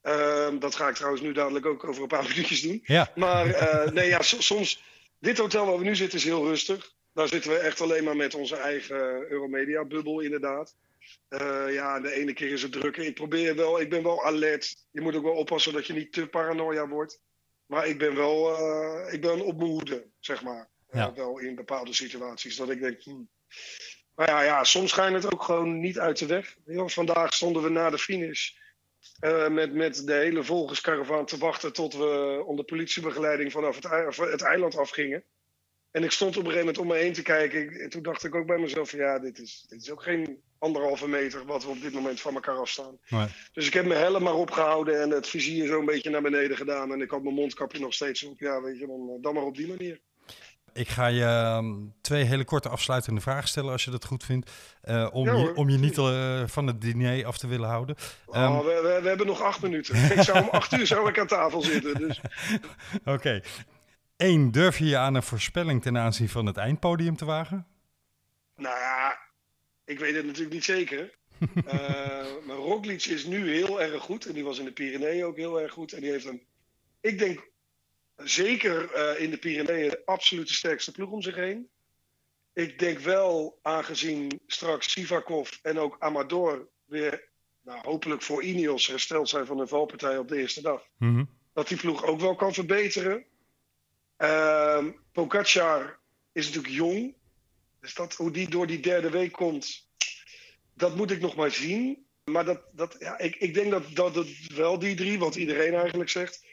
Ehm, 0.01 0.59
dat 0.59 0.75
ga 0.75 0.89
ik 0.89 0.95
trouwens 0.95 1.23
nu 1.23 1.33
dadelijk 1.33 1.67
ook 1.67 1.85
over 1.85 2.03
een 2.03 2.09
paar 2.09 2.29
minuutjes 2.29 2.63
doen. 2.63 2.81
Ja, 2.85 3.13
Maar 3.15 3.47
eh, 3.47 3.91
nee, 3.93 4.09
ja, 4.09 4.23
so- 4.23 4.41
soms. 4.41 4.83
Dit 5.19 5.39
hotel 5.39 5.67
waar 5.67 5.79
we 5.79 5.85
nu 5.85 5.97
zitten 5.97 6.19
is 6.19 6.25
heel 6.25 6.47
rustig. 6.47 6.93
Daar 7.15 7.29
zitten 7.29 7.51
we 7.51 7.57
echt 7.57 7.81
alleen 7.81 8.05
maar 8.05 8.17
met 8.17 8.35
onze 8.35 8.57
eigen 8.57 9.31
Euromedia-bubbel, 9.31 10.21
inderdaad. 10.21 10.77
Eh, 11.29 11.65
ja, 11.73 12.01
de 12.01 12.13
ene 12.13 12.33
keer 12.33 12.53
is 12.53 12.63
het 12.63 12.73
drukker. 12.73 13.05
Ik 13.05 13.15
probeer 13.15 13.57
wel, 13.57 13.81
ik 13.81 13.91
ben 13.91 14.03
wel 14.03 14.25
alert. 14.25 14.77
Je 14.91 15.01
moet 15.01 15.15
ook 15.17 15.23
wel 15.23 15.33
oppassen 15.33 15.73
dat 15.73 15.87
je 15.87 15.93
niet 15.93 16.13
te 16.13 16.27
paranoia 16.27 16.89
wordt. 16.89 17.21
Maar 17.67 17.87
ik 17.87 17.99
ben 17.99 18.15
wel, 18.15 18.59
ik 19.13 19.21
ben 19.21 19.41
op 19.41 19.57
mijn 19.57 19.71
hoede, 19.71 20.07
zeg 20.21 20.43
maar. 20.43 20.71
Ja. 20.93 21.13
wel 21.15 21.39
in 21.39 21.55
bepaalde 21.55 21.93
situaties. 21.95 22.57
Dat 22.57 22.71
ik 22.71 22.81
denk, 22.81 23.03
hmm. 23.03 23.29
Maar 24.15 24.29
ja, 24.29 24.43
ja, 24.43 24.65
soms 24.65 24.93
ga 24.93 25.07
je 25.07 25.15
het 25.15 25.33
ook 25.33 25.43
gewoon 25.43 25.81
niet 25.81 25.99
uit 25.99 26.19
de 26.19 26.27
weg. 26.27 26.57
Ja, 26.67 26.87
vandaag 26.87 27.35
stonden 27.35 27.63
we 27.63 27.69
na 27.69 27.91
de 27.91 27.99
finish 27.99 28.51
eh, 29.21 29.49
met, 29.49 29.75
met 29.75 30.07
de 30.07 30.13
hele 30.13 30.45
volgerskaravaan 30.45 31.27
te 31.27 31.39
wachten 31.39 31.73
tot 31.73 31.95
we 31.95 32.43
onder 32.47 32.65
politiebegeleiding 32.65 33.53
vanaf 33.53 33.77
het, 33.77 34.17
het 34.17 34.43
eiland 34.43 34.77
afgingen. 34.77 35.25
En 35.91 36.05
ik 36.05 36.11
stond 36.11 36.37
op 36.37 36.45
een 36.45 36.51
gegeven 36.51 36.67
moment 36.67 36.79
om 36.79 36.87
me 36.97 37.03
heen 37.03 37.13
te 37.13 37.23
kijken. 37.23 37.81
En 37.81 37.91
toen 37.91 38.03
dacht 38.03 38.25
ik 38.25 38.35
ook 38.35 38.47
bij 38.47 38.59
mezelf: 38.59 38.91
van, 38.91 38.99
ja, 38.99 39.19
dit 39.19 39.39
is, 39.39 39.65
dit 39.69 39.83
is 39.83 39.91
ook 39.91 40.03
geen 40.03 40.43
anderhalve 40.59 41.09
meter 41.09 41.45
wat 41.45 41.65
we 41.65 41.71
op 41.71 41.81
dit 41.81 41.93
moment 41.93 42.21
van 42.21 42.35
elkaar 42.35 42.57
afstaan. 42.57 42.99
Dus 43.53 43.67
ik 43.67 43.73
heb 43.73 43.87
mijn 43.87 44.01
helm 44.01 44.23
maar 44.23 44.35
opgehouden 44.35 45.01
en 45.01 45.11
het 45.11 45.29
vizier 45.29 45.67
zo 45.67 45.79
een 45.79 45.85
beetje 45.85 46.11
naar 46.11 46.23
beneden 46.23 46.57
gedaan. 46.57 46.93
En 46.93 47.01
ik 47.01 47.11
had 47.11 47.23
mijn 47.23 47.35
mondkapje 47.35 47.81
nog 47.81 47.95
steeds 47.95 48.23
op. 48.23 48.41
Ja, 48.41 48.63
weet 48.63 48.79
je, 48.79 48.87
dan, 48.87 49.09
eh, 49.09 49.23
dan 49.23 49.35
maar 49.35 49.45
op 49.45 49.57
die 49.57 49.69
manier. 49.69 50.01
Ik 50.73 50.89
ga 50.89 51.07
je 51.07 51.25
ehm, 51.25 51.75
twee 52.01 52.25
hele 52.25 52.45
korte 52.45 52.69
afsluitende 52.69 53.21
vragen 53.21 53.49
stellen 53.49 53.73
als 53.73 53.85
je 53.85 53.91
dat 53.91 54.05
goed 54.05 54.25
vindt. 54.25 54.51
eh, 54.83 55.09
om, 55.13 55.25
Ja, 55.27 55.37
je, 55.37 55.55
om 55.55 55.69
je 55.69 55.79
niet 55.79 55.99
eh, 55.99 56.43
van 56.47 56.67
het 56.67 56.81
diner 56.81 57.27
af 57.27 57.39
te 57.39 57.47
willen 57.47 57.69
houden. 57.69 57.97
Ehm, 58.33 58.53
Oh, 58.53 58.59
we, 58.65 58.81
we, 58.83 58.99
we 59.03 59.09
hebben 59.09 59.27
nog 59.27 59.41
acht 59.41 59.63
minuten. 59.63 59.97
Ik 60.17 60.23
zou 60.23 60.43
om 60.43 60.49
acht 60.49 60.73
uur 60.73 60.87
zou 60.87 61.09
ik 61.09 61.19
aan 61.19 61.27
tafel 61.27 61.63
zitten. 61.63 61.95
Dus 61.95 62.21
Oké. 63.05 63.41
Eén, 64.17 64.51
durf 64.51 64.79
je 64.79 64.85
je 64.85 64.97
aan 64.97 65.15
een 65.15 65.23
voorspelling 65.23 65.83
ten 65.83 65.99
aanzien 65.99 66.29
van 66.29 66.47
het 66.47 66.57
eindpodium 66.57 67.17
te 67.17 67.25
wagen? 67.25 67.67
Nou 68.57 68.79
ja, 68.79 69.19
ik 69.85 69.99
weet 69.99 70.15
het 70.15 70.27
natuurlijk 70.27 70.55
niet 70.55 70.65
zeker. 70.65 71.11
Eh, 71.67 71.77
maar 72.47 72.57
Roglic 72.57 73.05
is 73.05 73.25
nu 73.27 73.51
heel 73.53 73.83
erg 73.83 74.03
goed. 74.03 74.27
En 74.27 74.33
die 74.33 74.45
was 74.45 74.59
in 74.59 74.65
de 74.65 74.73
Pyreneeën 74.73 75.25
ook 75.25 75.37
heel 75.37 75.61
erg 75.61 75.73
goed. 75.73 75.93
En 75.93 76.01
die 76.01 76.11
heeft 76.11 76.25
een, 76.27 76.43
ik 77.01 77.19
denk, 77.19 77.51
zeker 78.25 78.93
eh, 78.93 79.23
in 79.23 79.31
de 79.31 79.39
Pyreneeën 79.39 79.91
de 79.91 80.03
absoluut 80.05 80.49
de 80.49 80.55
sterkste 80.55 80.93
ploeg 80.93 81.11
om 81.11 81.23
zich 81.23 81.35
heen. 81.35 81.69
Ik 82.53 82.79
denk 82.79 82.99
wel, 82.99 83.59
aangezien 83.63 84.41
straks 84.47 84.91
Sivakov 84.91 85.51
en 85.63 85.79
ook 85.79 85.97
Amador 85.99 86.69
weer, 86.85 87.29
nou, 87.63 87.79
hopelijk 87.83 88.23
voor 88.23 88.43
Ineos 88.43 88.87
hersteld 88.87 89.29
zijn 89.29 89.47
van 89.47 89.59
hun 89.59 89.69
valpartij 89.69 90.19
op 90.19 90.29
de 90.29 90.37
eerste 90.37 90.63
dag 90.63 90.89
Mhm. 90.99 91.25
dat 91.53 91.69
die 91.69 91.77
ploeg 91.77 92.05
ook 92.05 92.21
wel 92.21 92.35
kan 92.35 92.55
verbeteren. 92.55 93.25
Pogacar 95.13 95.99
is 96.33 96.47
natuurlijk 96.47 96.75
jong. 96.75 97.15
Dus 97.81 97.95
dat, 97.95 98.15
hoe 98.15 98.31
die 98.31 98.49
door 98.51 98.67
die 98.67 98.81
derde 98.81 99.11
week 99.11 99.33
komt, 99.33 99.89
dat 100.75 100.97
moet 100.97 101.11
ik 101.11 101.21
nog 101.21 101.35
maar 101.37 101.51
zien. 101.51 102.07
Maar 102.25 102.45
dat, 102.45 102.63
dat, 102.73 102.97
ja, 102.99 103.19
ik, 103.19 103.37
ik 103.37 103.55
denk 103.55 103.71
dat, 103.71 103.95
dat 103.95 104.15
het 104.15 104.47
wel 104.55 104.79
die 104.79 104.95
drie, 104.97 105.19
wat 105.19 105.35
iedereen 105.35 105.75
eigenlijk 105.75 106.11
zegt, 106.11 106.47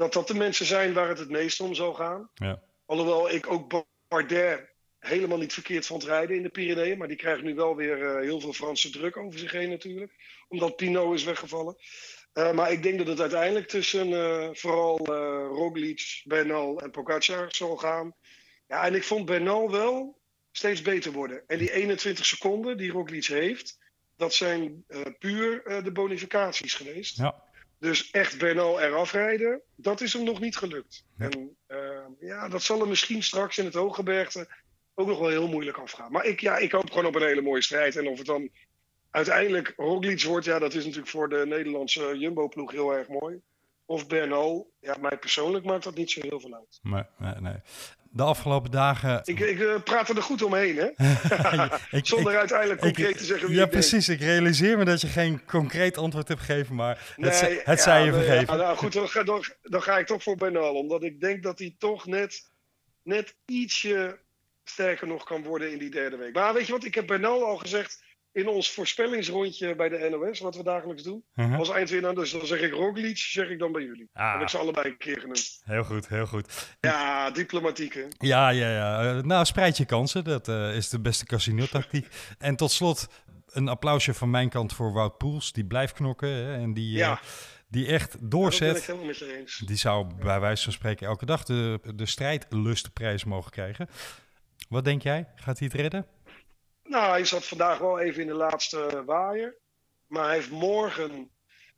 dat 0.00 0.12
dat 0.12 0.28
de 0.28 0.34
mensen 0.34 0.66
zijn 0.66 0.92
waar 0.92 1.08
het 1.08 1.18
het 1.18 1.30
meest 1.30 1.60
om 1.60 1.74
zal 1.74 1.94
gaan. 1.94 2.30
Ja. 2.34 2.62
Alhoewel 2.86 3.30
ik 3.30 3.50
ook 3.50 3.84
Bardet 4.08 4.68
helemaal 4.98 5.38
niet 5.38 5.52
verkeerd 5.52 5.86
vond 5.86 6.04
rijden 6.04 6.36
in 6.36 6.42
de 6.42 6.48
Pyreneeën. 6.48 6.98
Maar 6.98 7.08
die 7.08 7.16
krijgt 7.16 7.42
nu 7.42 7.54
wel 7.54 7.76
weer 7.76 8.06
eh, 8.06 8.22
heel 8.22 8.40
veel 8.40 8.52
Franse 8.52 8.90
druk 8.90 9.16
over 9.16 9.38
zich 9.38 9.52
heen 9.52 9.68
natuurlijk. 9.68 10.12
Omdat 10.48 10.76
Pinot 10.76 11.14
is 11.14 11.24
weggevallen. 11.24 11.76
Eh, 12.32 12.52
maar 12.52 12.72
ik 12.72 12.82
denk 12.82 12.98
dat 12.98 13.06
het 13.06 13.20
uiteindelijk 13.20 13.68
tussen 13.68 14.12
eh, 14.12 14.48
vooral 14.52 15.06
Roglic, 15.46 16.22
Bernal 16.24 16.80
en 16.80 16.90
Pogacar 16.90 17.54
zal 17.54 17.76
gaan. 17.76 18.14
Ja, 18.66 18.84
en 18.84 18.94
ik 18.94 19.04
vond 19.04 19.24
Bernal 19.24 19.70
wel 19.70 20.18
steeds 20.52 20.82
beter 20.82 21.12
worden. 21.12 21.42
En 21.46 21.58
die 21.58 21.72
21 21.72 22.26
seconden 22.26 22.76
die 22.76 22.90
Roglic 22.90 23.26
heeft, 23.26 23.78
dat 24.16 24.34
zijn 24.34 24.84
puur 25.18 25.62
de 25.84 25.92
bonificaties 25.92 26.74
geweest. 26.74 27.16
Ja. 27.16 27.48
Dus 27.80 28.10
echt 28.10 28.38
Bernal 28.38 28.80
eraf 28.80 29.12
rijden, 29.12 29.60
dat 29.74 30.00
is 30.00 30.12
hem 30.12 30.24
nog 30.24 30.40
niet 30.40 30.56
gelukt. 30.56 31.04
En 31.18 31.56
eh, 31.66 31.78
ja, 32.20 32.48
dat 32.48 32.62
zal 32.62 32.78
hem 32.78 32.88
misschien 32.88 33.22
straks 33.22 33.58
in 33.58 33.64
het 33.64 33.74
Hooggebergte 33.74 34.48
ook 34.94 35.06
nog 35.06 35.18
wel 35.18 35.28
heel 35.28 35.48
moeilijk 35.48 35.76
afgaan. 35.76 36.12
Maar 36.12 36.24
ik, 36.24 36.40
ja, 36.40 36.56
ik 36.56 36.72
hoop 36.72 36.90
gewoon 36.90 37.06
op 37.06 37.14
een 37.14 37.26
hele 37.26 37.42
mooie 37.42 37.62
strijd. 37.62 37.96
En 37.96 38.08
of 38.08 38.18
het 38.18 38.26
dan 38.26 38.50
uiteindelijk 39.10 39.72
Roglic 39.76 40.22
wordt, 40.22 40.46
ja, 40.46 40.58
dat 40.58 40.74
is 40.74 40.84
natuurlijk 40.84 41.10
voor 41.10 41.28
de 41.28 41.46
Nederlandse 41.46 42.18
Jumbo-ploeg 42.18 42.70
heel 42.70 42.92
erg 42.92 43.08
mooi. 43.08 43.40
Of 43.84 44.06
Bernal, 44.06 44.70
ja, 44.80 44.96
mij 45.00 45.18
persoonlijk 45.18 45.64
maakt 45.64 45.84
dat 45.84 45.94
niet 45.94 46.10
zo 46.10 46.20
heel 46.20 46.40
veel 46.40 46.54
uit. 46.54 46.78
Maar, 46.82 47.08
nee, 47.18 47.34
nee. 47.34 47.56
De 48.12 48.22
afgelopen 48.22 48.70
dagen... 48.70 49.20
Ik, 49.24 49.40
ik 49.40 49.60
eh, 49.60 49.82
praat 49.84 50.08
er 50.08 50.22
goed 50.22 50.42
omheen, 50.42 50.76
hè? 50.76 50.84
ik, 51.98 52.06
Zonder 52.06 52.32
ik- 52.32 52.38
uiteindelijk 52.38 52.80
concreet 52.80 53.18
te 53.18 53.24
zeggen 53.24 53.46
wie 53.46 53.54
Ja, 53.56 53.60
denk. 53.62 53.72
precies. 53.72 54.08
Ik 54.08 54.20
realiseer 54.20 54.78
me 54.78 54.84
dat 54.84 55.00
je 55.00 55.06
geen 55.06 55.44
concreet 55.44 55.96
antwoord 55.98 56.28
hebt 56.28 56.40
gegeven, 56.40 56.74
maar 56.74 57.14
Nee, 57.16 57.28
het, 57.30 57.38
ze- 57.38 57.62
het 57.64 57.78
ja, 57.78 57.84
zij 57.84 58.04
je 58.04 58.12
vergeven. 58.12 58.56
ja, 58.56 58.62
nou 58.62 58.76
goed, 58.76 58.92
dan 58.92 59.08
ga, 59.08 59.22
dan, 59.22 59.44
dan 59.62 59.82
ga 59.82 59.98
ik 59.98 60.06
toch 60.06 60.22
voor 60.22 60.36
Bernal. 60.36 60.74
Omdat 60.74 61.02
ik 61.02 61.20
denk 61.20 61.42
dat 61.42 61.58
hij 61.58 61.74
toch 61.78 62.06
net, 62.06 62.50
net 63.02 63.34
ietsje 63.46 64.18
sterker 64.64 65.06
nog 65.06 65.24
kan 65.24 65.42
worden 65.42 65.72
in 65.72 65.78
die 65.78 65.90
derde 65.90 66.16
week. 66.16 66.34
Maar 66.34 66.54
weet 66.54 66.66
je 66.66 66.72
wat, 66.72 66.84
ik 66.84 66.94
heb 66.94 67.06
Bernal 67.06 67.44
al 67.46 67.56
gezegd 67.56 68.02
in 68.32 68.48
ons 68.48 68.70
voorspellingsrondje 68.70 69.74
bij 69.76 69.88
de 69.88 70.08
NOS, 70.10 70.40
wat 70.40 70.56
we 70.56 70.62
dagelijks 70.62 71.02
doen. 71.02 71.24
Mhm. 71.34 71.54
Als 71.54 71.70
eindwinnaar, 71.70 72.14
dus 72.14 72.30
dan 72.30 72.46
zeg 72.46 72.60
ik 72.60 72.72
Roglic, 72.72 73.16
zeg 73.18 73.48
ik 73.48 73.58
dan 73.58 73.72
bij 73.72 73.82
jullie. 73.82 74.08
Ah. 74.12 74.32
Heb 74.32 74.40
ik 74.42 74.48
ze 74.48 74.58
allebei 74.58 74.88
een 74.88 74.96
keer 74.96 75.20
genoemd. 75.20 75.60
Heel 75.64 75.84
goed, 75.84 76.08
heel 76.08 76.26
goed. 76.26 76.76
Ja, 76.80 77.30
diplomatiek 77.30 77.94
hè. 77.94 78.04
Ja, 78.18 78.48
ja, 78.48 78.70
ja. 78.70 79.16
Eh, 79.16 79.22
Nou, 79.22 79.44
spreid 79.44 79.76
je 79.76 79.84
kansen. 79.84 80.24
Dat 80.24 80.48
eh, 80.48 80.76
is 80.76 80.88
de 80.88 81.00
beste 81.00 81.24
casino-tactiek. 81.24 82.06
En 82.38 82.56
tot 82.56 82.70
slot 82.70 83.06
een 83.46 83.68
applausje 83.68 84.14
van 84.14 84.30
mijn 84.30 84.48
kant 84.48 84.72
voor 84.72 84.92
Wout 84.92 85.18
Poels. 85.18 85.52
Die 85.52 85.64
blijft 85.64 85.92
knokken 85.92 86.28
hè, 86.28 86.54
en 86.54 86.72
die, 86.74 86.92
eh, 86.92 86.98
Ja. 86.98 87.20
die 87.68 87.86
echt 87.86 88.10
Dat 88.12 88.18
ben 88.20 88.24
ik 88.26 88.30
doorzet. 88.30 88.86
helemaal 88.86 89.06
met 89.06 89.18
je 89.18 89.38
eens. 89.38 89.62
Die 89.66 89.76
zou 89.76 90.14
bij 90.14 90.40
wijze 90.40 90.62
van 90.64 90.72
spreken 90.72 91.06
elke 91.06 91.26
dag 91.26 91.44
de, 91.44 91.80
de 91.94 92.06
strijdlustprijs 92.06 93.24
mogen 93.24 93.50
krijgen. 93.50 93.88
Wat 94.68 94.84
denk 94.84 95.02
jij? 95.02 95.26
Gaat 95.34 95.58
hij 95.58 95.68
het 95.72 95.80
redden? 95.80 96.06
Nou, 96.90 97.10
hij 97.10 97.24
zat 97.24 97.46
vandaag 97.46 97.78
wel 97.78 97.98
even 97.98 98.20
in 98.20 98.26
de 98.26 98.34
laatste 98.34 99.02
waaier. 99.04 99.56
Maar 100.06 100.24
hij 100.24 100.34
heeft 100.34 100.50
morgen 100.50 101.30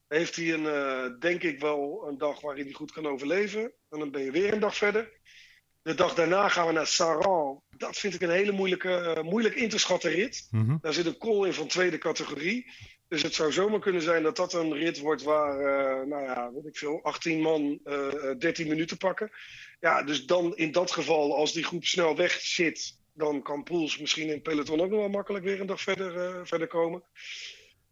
heeft 0.08 0.36
hij 0.36 0.52
een, 0.52 0.66
eh, 0.66 1.20
denk 1.20 1.42
ik 1.42 1.60
wel, 1.60 2.04
een 2.08 2.18
dag 2.18 2.40
waarin 2.40 2.64
hij 2.64 2.72
goed 2.72 2.92
kan 2.92 3.06
overleven. 3.06 3.62
En 3.62 3.98
dan 3.98 4.10
ben 4.10 4.22
je 4.22 4.30
weer 4.30 4.52
een 4.52 4.60
dag 4.60 4.76
verder. 4.76 5.20
De 5.82 5.94
dag 5.94 6.14
daarna 6.14 6.48
gaan 6.48 6.66
we 6.66 6.72
naar 6.72 6.86
Saran. 6.86 7.62
Dat 7.76 7.96
vind 7.96 8.14
ik 8.14 8.20
een 8.20 8.30
hele 8.30 8.52
moeilijke, 8.52 8.96
eh, 8.96 9.22
moeilijk 9.22 9.54
in 9.54 9.68
te 9.68 9.78
schatten 9.78 10.10
rit. 10.10 10.48
Mhm. 10.50 10.76
Daar 10.80 10.92
zit 10.92 11.06
een 11.06 11.18
call 11.18 11.46
in 11.46 11.54
van 11.54 11.66
tweede 11.66 11.98
categorie. 11.98 12.70
Dus 13.12 13.22
het 13.22 13.34
zou 13.34 13.52
zomaar 13.52 13.80
kunnen 13.80 14.02
zijn 14.02 14.22
dat 14.22 14.36
dat 14.36 14.52
een 14.52 14.72
rit 14.72 14.98
wordt 14.98 15.22
waar, 15.22 15.58
eh, 15.58 16.06
nou 16.06 16.22
ja, 16.22 16.52
weet 16.52 16.66
ik 16.66 16.76
veel, 16.76 17.02
18 17.02 17.40
man 17.40 17.80
eh, 17.84 18.30
eh, 18.30 18.38
13 18.38 18.68
minuten 18.68 18.96
pakken. 18.96 19.30
Ja, 19.80 20.02
dus 20.02 20.26
dan 20.26 20.56
in 20.56 20.72
dat 20.72 20.90
geval, 20.90 21.36
als 21.36 21.52
die 21.52 21.64
groep 21.64 21.84
snel 21.84 22.16
weg 22.16 22.32
zit, 22.32 22.98
dan 23.12 23.42
kan 23.42 23.62
Poels 23.62 23.98
misschien 23.98 24.28
in 24.28 24.42
peloton 24.42 24.80
ook 24.80 24.90
nog 24.90 24.98
wel 24.98 25.08
makkelijk 25.08 25.44
weer 25.44 25.60
een 25.60 25.66
dag 25.66 25.80
verder, 25.80 26.24
eh, 26.24 26.40
verder 26.44 26.66
komen. 26.66 27.02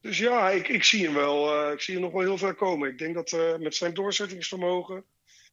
Dus 0.00 0.18
ja, 0.18 0.50
ik, 0.50 0.68
ik 0.68 0.84
zie 0.84 1.04
hem 1.04 1.14
wel. 1.14 1.64
eh, 1.64 1.72
ik 1.72 1.80
zie 1.80 1.94
hem 1.94 2.02
nog 2.02 2.12
wel 2.12 2.20
heel 2.22 2.38
ver 2.38 2.54
komen. 2.54 2.88
Ik 2.88 2.98
denk 2.98 3.14
dat 3.14 3.32
eh, 3.32 3.56
met 3.56 3.74
zijn 3.74 3.94
doorzettingsvermogen, 3.94 5.04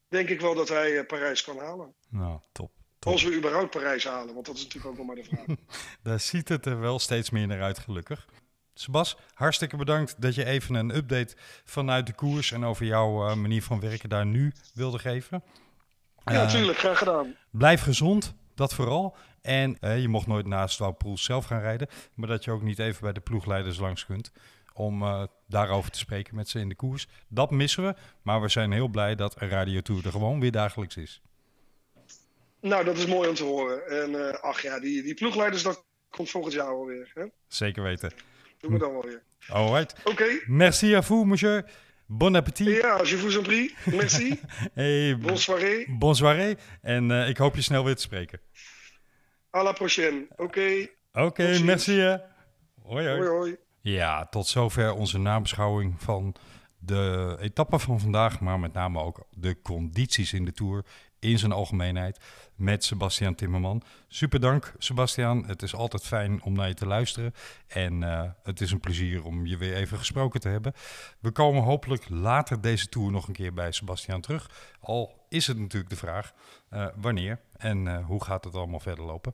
denk 0.08 0.30
ik 0.30 0.42
wel 0.42 0.56
dat 0.56 0.70
hij 0.70 1.06
Parijs 1.06 1.44
kan 1.44 1.58
halen. 1.58 1.94
Nou, 2.10 2.40
top. 2.52 2.72
top. 3.00 3.12
Als 3.12 3.24
we 3.24 3.36
überhaupt 3.36 3.70
Parijs 3.70 4.04
halen, 4.04 4.34
want 4.34 4.46
dat 4.46 4.56
is 4.56 4.64
natuurlijk 4.64 4.92
ook 4.92 4.98
nog 4.98 5.08
maar 5.08 5.16
de 5.16 5.24
vraag. 5.24 5.58
Daar 6.04 6.20
ziet 6.20 6.50
het 6.50 6.66
er 6.66 6.80
wel 6.80 7.00
steeds 7.00 7.30
meer 7.30 7.48
naar 7.48 7.62
uit, 7.62 7.80
gelukkig. 7.80 8.28
Sebas, 8.74 9.18
hartstikke 9.34 9.78
bedankt 9.78 10.22
dat 10.22 10.36
je 10.36 10.46
even 10.46 10.76
een 10.76 10.96
update 10.96 11.36
vanuit 11.64 12.08
de 12.08 12.14
koers 12.14 12.52
en 12.52 12.66
over 12.66 12.86
jouw 12.86 13.36
manier 13.36 13.64
van 13.64 13.80
werken 13.80 14.10
daar 14.10 14.26
nu 14.26 14.54
wilde 14.74 15.00
geven. 15.00 15.44
Ja, 16.26 16.34
natuurlijk. 16.34 16.78
Graag 16.78 16.98
gedaan. 16.98 17.36
Blijf 17.52 17.82
gezond, 17.82 18.36
dat 18.56 18.74
vooral. 18.74 19.16
En 19.48 19.78
eh, 19.80 20.02
je 20.02 20.08
mocht 20.08 20.28
nooit 20.28 20.46
naast 20.46 20.80
Wout 20.80 20.98
Poels 20.98 21.24
zelf 21.24 21.46
gaan 21.46 21.62
rijden, 21.62 21.88
maar 22.14 22.28
dat 22.28 22.44
je 22.44 22.52
ook 22.52 22.62
niet 22.62 22.80
even 22.80 23.02
bij 23.02 23.14
de 23.14 23.20
ploegleiders 23.20 23.80
langs 23.80 24.06
kunt 24.06 24.32
om 24.74 25.02
eh, 25.02 25.24
daarover 25.48 25.92
te 25.92 26.00
spreken 26.00 26.36
met 26.36 26.50
ze 26.50 26.60
in 26.60 26.70
de 26.70 26.76
koers. 26.76 27.08
Dat 27.28 27.52
missen 27.52 27.84
we, 27.84 27.96
maar 28.22 28.42
we 28.42 28.50
zijn 28.50 28.72
heel 28.72 28.88
blij 28.88 29.16
dat 29.16 29.36
Radio 29.38 29.82
Tour 29.82 30.06
er 30.06 30.12
gewoon 30.12 30.40
weer 30.40 30.52
dagelijks 30.52 30.98
is. 30.98 31.22
Nou, 32.62 32.84
dat 32.84 32.98
is 32.98 33.06
mooi 33.06 33.30
om 33.30 33.36
te 33.36 33.44
horen. 33.44 33.88
En 33.88 34.28
eh, 34.28 34.40
ach 34.42 34.62
ja, 34.62 34.80
die, 34.80 35.04
die 35.04 35.14
ploegleiders, 35.14 35.64
dat 35.64 35.86
komt 36.10 36.30
volgend 36.30 36.54
jaar 36.54 36.76
wel 36.76 36.86
weer. 36.86 37.12
Hè? 37.14 37.26
Zeker 37.48 37.84
weten. 37.84 38.12
Doen 38.60 38.72
we 38.72 38.78
dan 38.78 38.92
wel 38.92 39.04
weer. 39.04 39.24
Alright. 39.48 39.96
Oké. 40.04 40.42
Merci 40.46 40.96
à 40.96 41.02
vous, 41.02 41.26
monsieur. 41.26 41.66
Bon 42.06 42.36
appétit. 42.36 42.82
Ja, 42.82 43.04
je 43.04 43.18
vous 43.18 43.38
en 43.38 43.44
prie. 43.44 43.76
Merci. 43.86 44.40
Hey, 44.74 45.18
soirée. 45.34 45.86
bonsoiré. 45.90 46.56
En 46.82 47.12
eh, 47.12 47.30
ik 47.30 47.38
hoop 47.38 47.56
je 47.56 47.62
snel 47.62 47.84
weer 47.84 47.96
te 47.96 48.02
spreken. 48.02 48.40
À 49.58 49.64
la 49.64 49.74
prochaine. 49.74 50.28
Oké. 50.36 50.90
Oké, 51.14 51.60
merci. 51.64 52.02
hoi. 52.84 53.08
Hoi 53.08 53.28
hoi. 53.28 53.58
Ja, 53.82 54.26
tot 54.26 54.48
zover 54.48 54.94
onze 54.94 55.18
nabeschouwing 55.18 56.02
van 56.02 56.36
de 56.80 57.38
etappe 57.42 57.80
van 57.80 58.00
vandaag, 58.00 58.40
maar 58.40 58.60
met 58.60 58.74
name 58.74 59.00
ook 59.00 59.28
de 59.32 59.62
condities 59.62 60.34
in 60.34 60.46
de 60.46 60.52
Tour 60.52 60.86
in 61.20 61.40
zijn 61.40 61.52
algemeenheid 61.52 62.20
met 62.58 62.84
Sebastian 62.84 63.36
Timmerman. 63.36 63.82
Super 64.08 64.40
dank, 64.40 64.74
Sebastian. 64.78 65.46
Het 65.48 65.62
is 65.62 65.76
altijd 65.76 66.04
fijn 66.04 66.44
om 66.44 66.54
naar 66.54 66.68
je 66.68 66.74
te 66.74 66.86
luisteren 66.86 67.34
en 67.68 68.04
eh, 68.04 68.24
het 68.44 68.62
is 68.62 68.72
een 68.72 68.80
plezier 68.80 69.24
om 69.24 69.46
je 69.46 69.58
weer 69.58 69.76
even 69.76 69.98
gesproken 69.98 70.40
te 70.40 70.50
hebben. 70.50 70.74
We 71.20 71.32
komen 71.32 71.64
hopelijk 71.64 72.10
later 72.10 72.62
deze 72.62 72.90
Tour 72.90 73.12
nog 73.12 73.28
een 73.28 73.34
keer 73.34 73.54
bij 73.54 73.72
Sebastian 73.72 74.22
terug. 74.22 74.50
Al 74.80 75.26
is 75.30 75.48
het 75.48 75.58
natuurlijk 75.58 75.90
de 75.90 75.98
vraag 75.98 76.34
eh, 76.70 76.86
wanneer 76.96 77.40
en 77.58 77.88
eh, 77.88 78.06
hoe 78.06 78.24
gaat 78.24 78.44
het 78.44 78.56
allemaal 78.56 78.80
verder 78.80 79.06
lopen. 79.06 79.34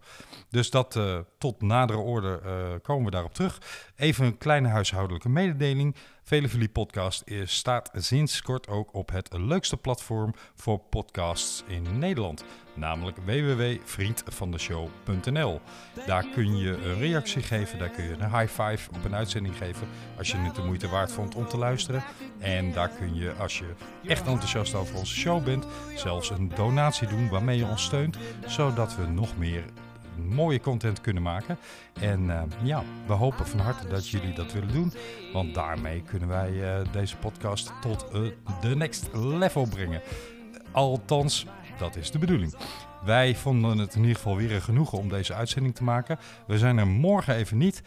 Dus 0.49 0.69
dat 0.69 0.99
tot 1.38 1.62
nadere 1.62 1.99
orde 1.99 2.41
komen 2.81 3.05
we 3.05 3.12
daarop 3.12 3.33
terug. 3.33 3.62
Even 3.95 4.25
een 4.25 4.38
kleine 4.38 4.67
huishoudelijke 4.67 5.29
mededeling. 5.29 5.95
Velevilie 6.23 6.69
Podcast 6.69 7.21
is, 7.25 7.55
staat 7.55 7.91
sinds 7.93 8.41
kort 8.41 8.67
ook 8.67 8.93
op 8.93 9.12
het 9.12 9.29
leukste 9.38 9.77
platform 9.77 10.33
voor 10.55 10.79
podcasts 10.79 11.63
in 11.67 11.99
Nederland. 11.99 12.43
Namelijk 12.73 13.17
www.vriendvandeshow.nl 13.25 15.62
Daar 16.05 16.25
kun 16.33 16.57
je 16.57 16.83
een 16.83 16.97
reactie 16.97 17.41
geven, 17.41 17.79
daar 17.79 17.89
kun 17.89 18.03
je 18.03 18.15
een 18.19 18.39
high 18.39 18.62
five 18.62 18.89
op 18.95 19.05
een 19.05 19.15
uitzending 19.15 19.57
geven 19.57 19.88
als 20.17 20.31
je 20.31 20.38
het 20.38 20.55
de 20.55 20.62
moeite 20.62 20.88
waard 20.88 21.12
vond 21.12 21.36
om 21.36 21.47
te 21.47 21.57
luisteren. 21.57 22.03
En 22.39 22.71
daar 22.71 22.89
kun 22.89 23.15
je, 23.15 23.33
als 23.33 23.57
je 23.57 23.73
echt 24.07 24.27
enthousiast 24.27 24.75
over 24.75 24.95
onze 24.95 25.15
show 25.15 25.43
bent, 25.43 25.67
zelfs 25.95 26.29
een 26.29 26.51
donatie 26.55 27.07
doen 27.07 27.29
waarmee 27.29 27.57
je 27.57 27.65
ons 27.65 27.83
steunt, 27.83 28.17
zodat 28.45 28.95
we 28.95 29.07
nog 29.07 29.38
meer 29.38 29.63
mooie 30.15 30.59
content 30.59 31.01
kunnen 31.01 31.23
maken. 31.23 31.57
En 31.93 32.29
eh, 32.29 32.41
ja, 32.63 32.83
we 33.05 33.13
hopen 33.13 33.47
van 33.47 33.59
harte 33.59 33.88
dat 33.88 34.09
jullie 34.09 34.33
dat 34.33 34.51
willen 34.51 34.71
doen. 34.71 34.93
Want 35.33 35.53
daarmee 35.53 36.01
kunnen 36.01 36.27
wij 36.27 36.63
eh, 36.63 36.86
deze 36.91 37.17
podcast 37.17 37.71
tot 37.81 38.05
eh, 38.12 38.21
de 38.62 38.75
next 38.75 39.09
level 39.13 39.67
brengen. 39.67 40.01
Althans, 40.71 41.45
dat 41.77 41.95
is 41.95 42.12
de 42.12 42.19
bedoeling. 42.19 42.53
Wij 43.03 43.36
vonden 43.36 43.77
het 43.77 43.95
in 43.95 44.01
ieder 44.01 44.15
geval 44.15 44.36
weer 44.36 44.51
een 44.51 44.62
genoegen 44.62 44.97
om 44.97 45.09
deze 45.09 45.33
uitzending 45.33 45.75
te 45.75 45.83
maken. 45.83 46.19
We 46.47 46.57
zijn 46.57 46.77
er 46.77 46.88
morgen 46.88 47.36
even 47.36 47.57
niet. 47.57 47.81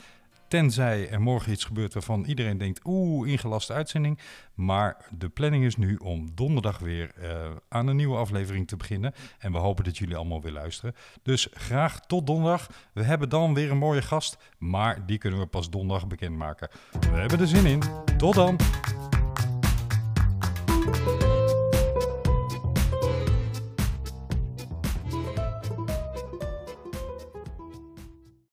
Tenzij 0.48 1.10
er 1.10 1.20
morgen 1.20 1.52
iets 1.52 1.64
gebeurt 1.64 1.94
waarvan 1.94 2.24
iedereen 2.24 2.58
denkt, 2.58 2.80
oeh, 2.84 3.30
ingelaste 3.30 3.72
uitzending. 3.72 4.18
Maar 4.54 4.96
de 5.10 5.28
planning 5.28 5.64
is 5.64 5.76
nu 5.76 5.96
om 5.96 6.28
donderdag 6.34 6.78
weer 6.78 7.12
eh, 7.14 7.50
aan 7.68 7.86
een 7.86 7.96
nieuwe 7.96 8.16
aflevering 8.16 8.68
te 8.68 8.76
beginnen. 8.76 9.12
En 9.38 9.52
we 9.52 9.58
hopen 9.58 9.84
dat 9.84 9.98
jullie 9.98 10.16
allemaal 10.16 10.42
weer 10.42 10.52
luisteren. 10.52 10.94
Dus 11.22 11.48
graag 11.52 12.00
tot 12.00 12.26
donderdag. 12.26 12.70
We 12.92 13.02
hebben 13.02 13.28
dan 13.28 13.54
weer 13.54 13.70
een 13.70 13.78
mooie 13.78 14.02
gast, 14.02 14.38
maar 14.58 15.06
die 15.06 15.18
kunnen 15.18 15.40
we 15.40 15.46
pas 15.46 15.70
donderdag 15.70 16.06
bekendmaken. 16.06 16.68
We 17.00 17.16
hebben 17.16 17.40
er 17.40 17.48
zin 17.48 17.66
in. 17.66 17.82
Tot 18.16 18.34
dan! 18.34 18.56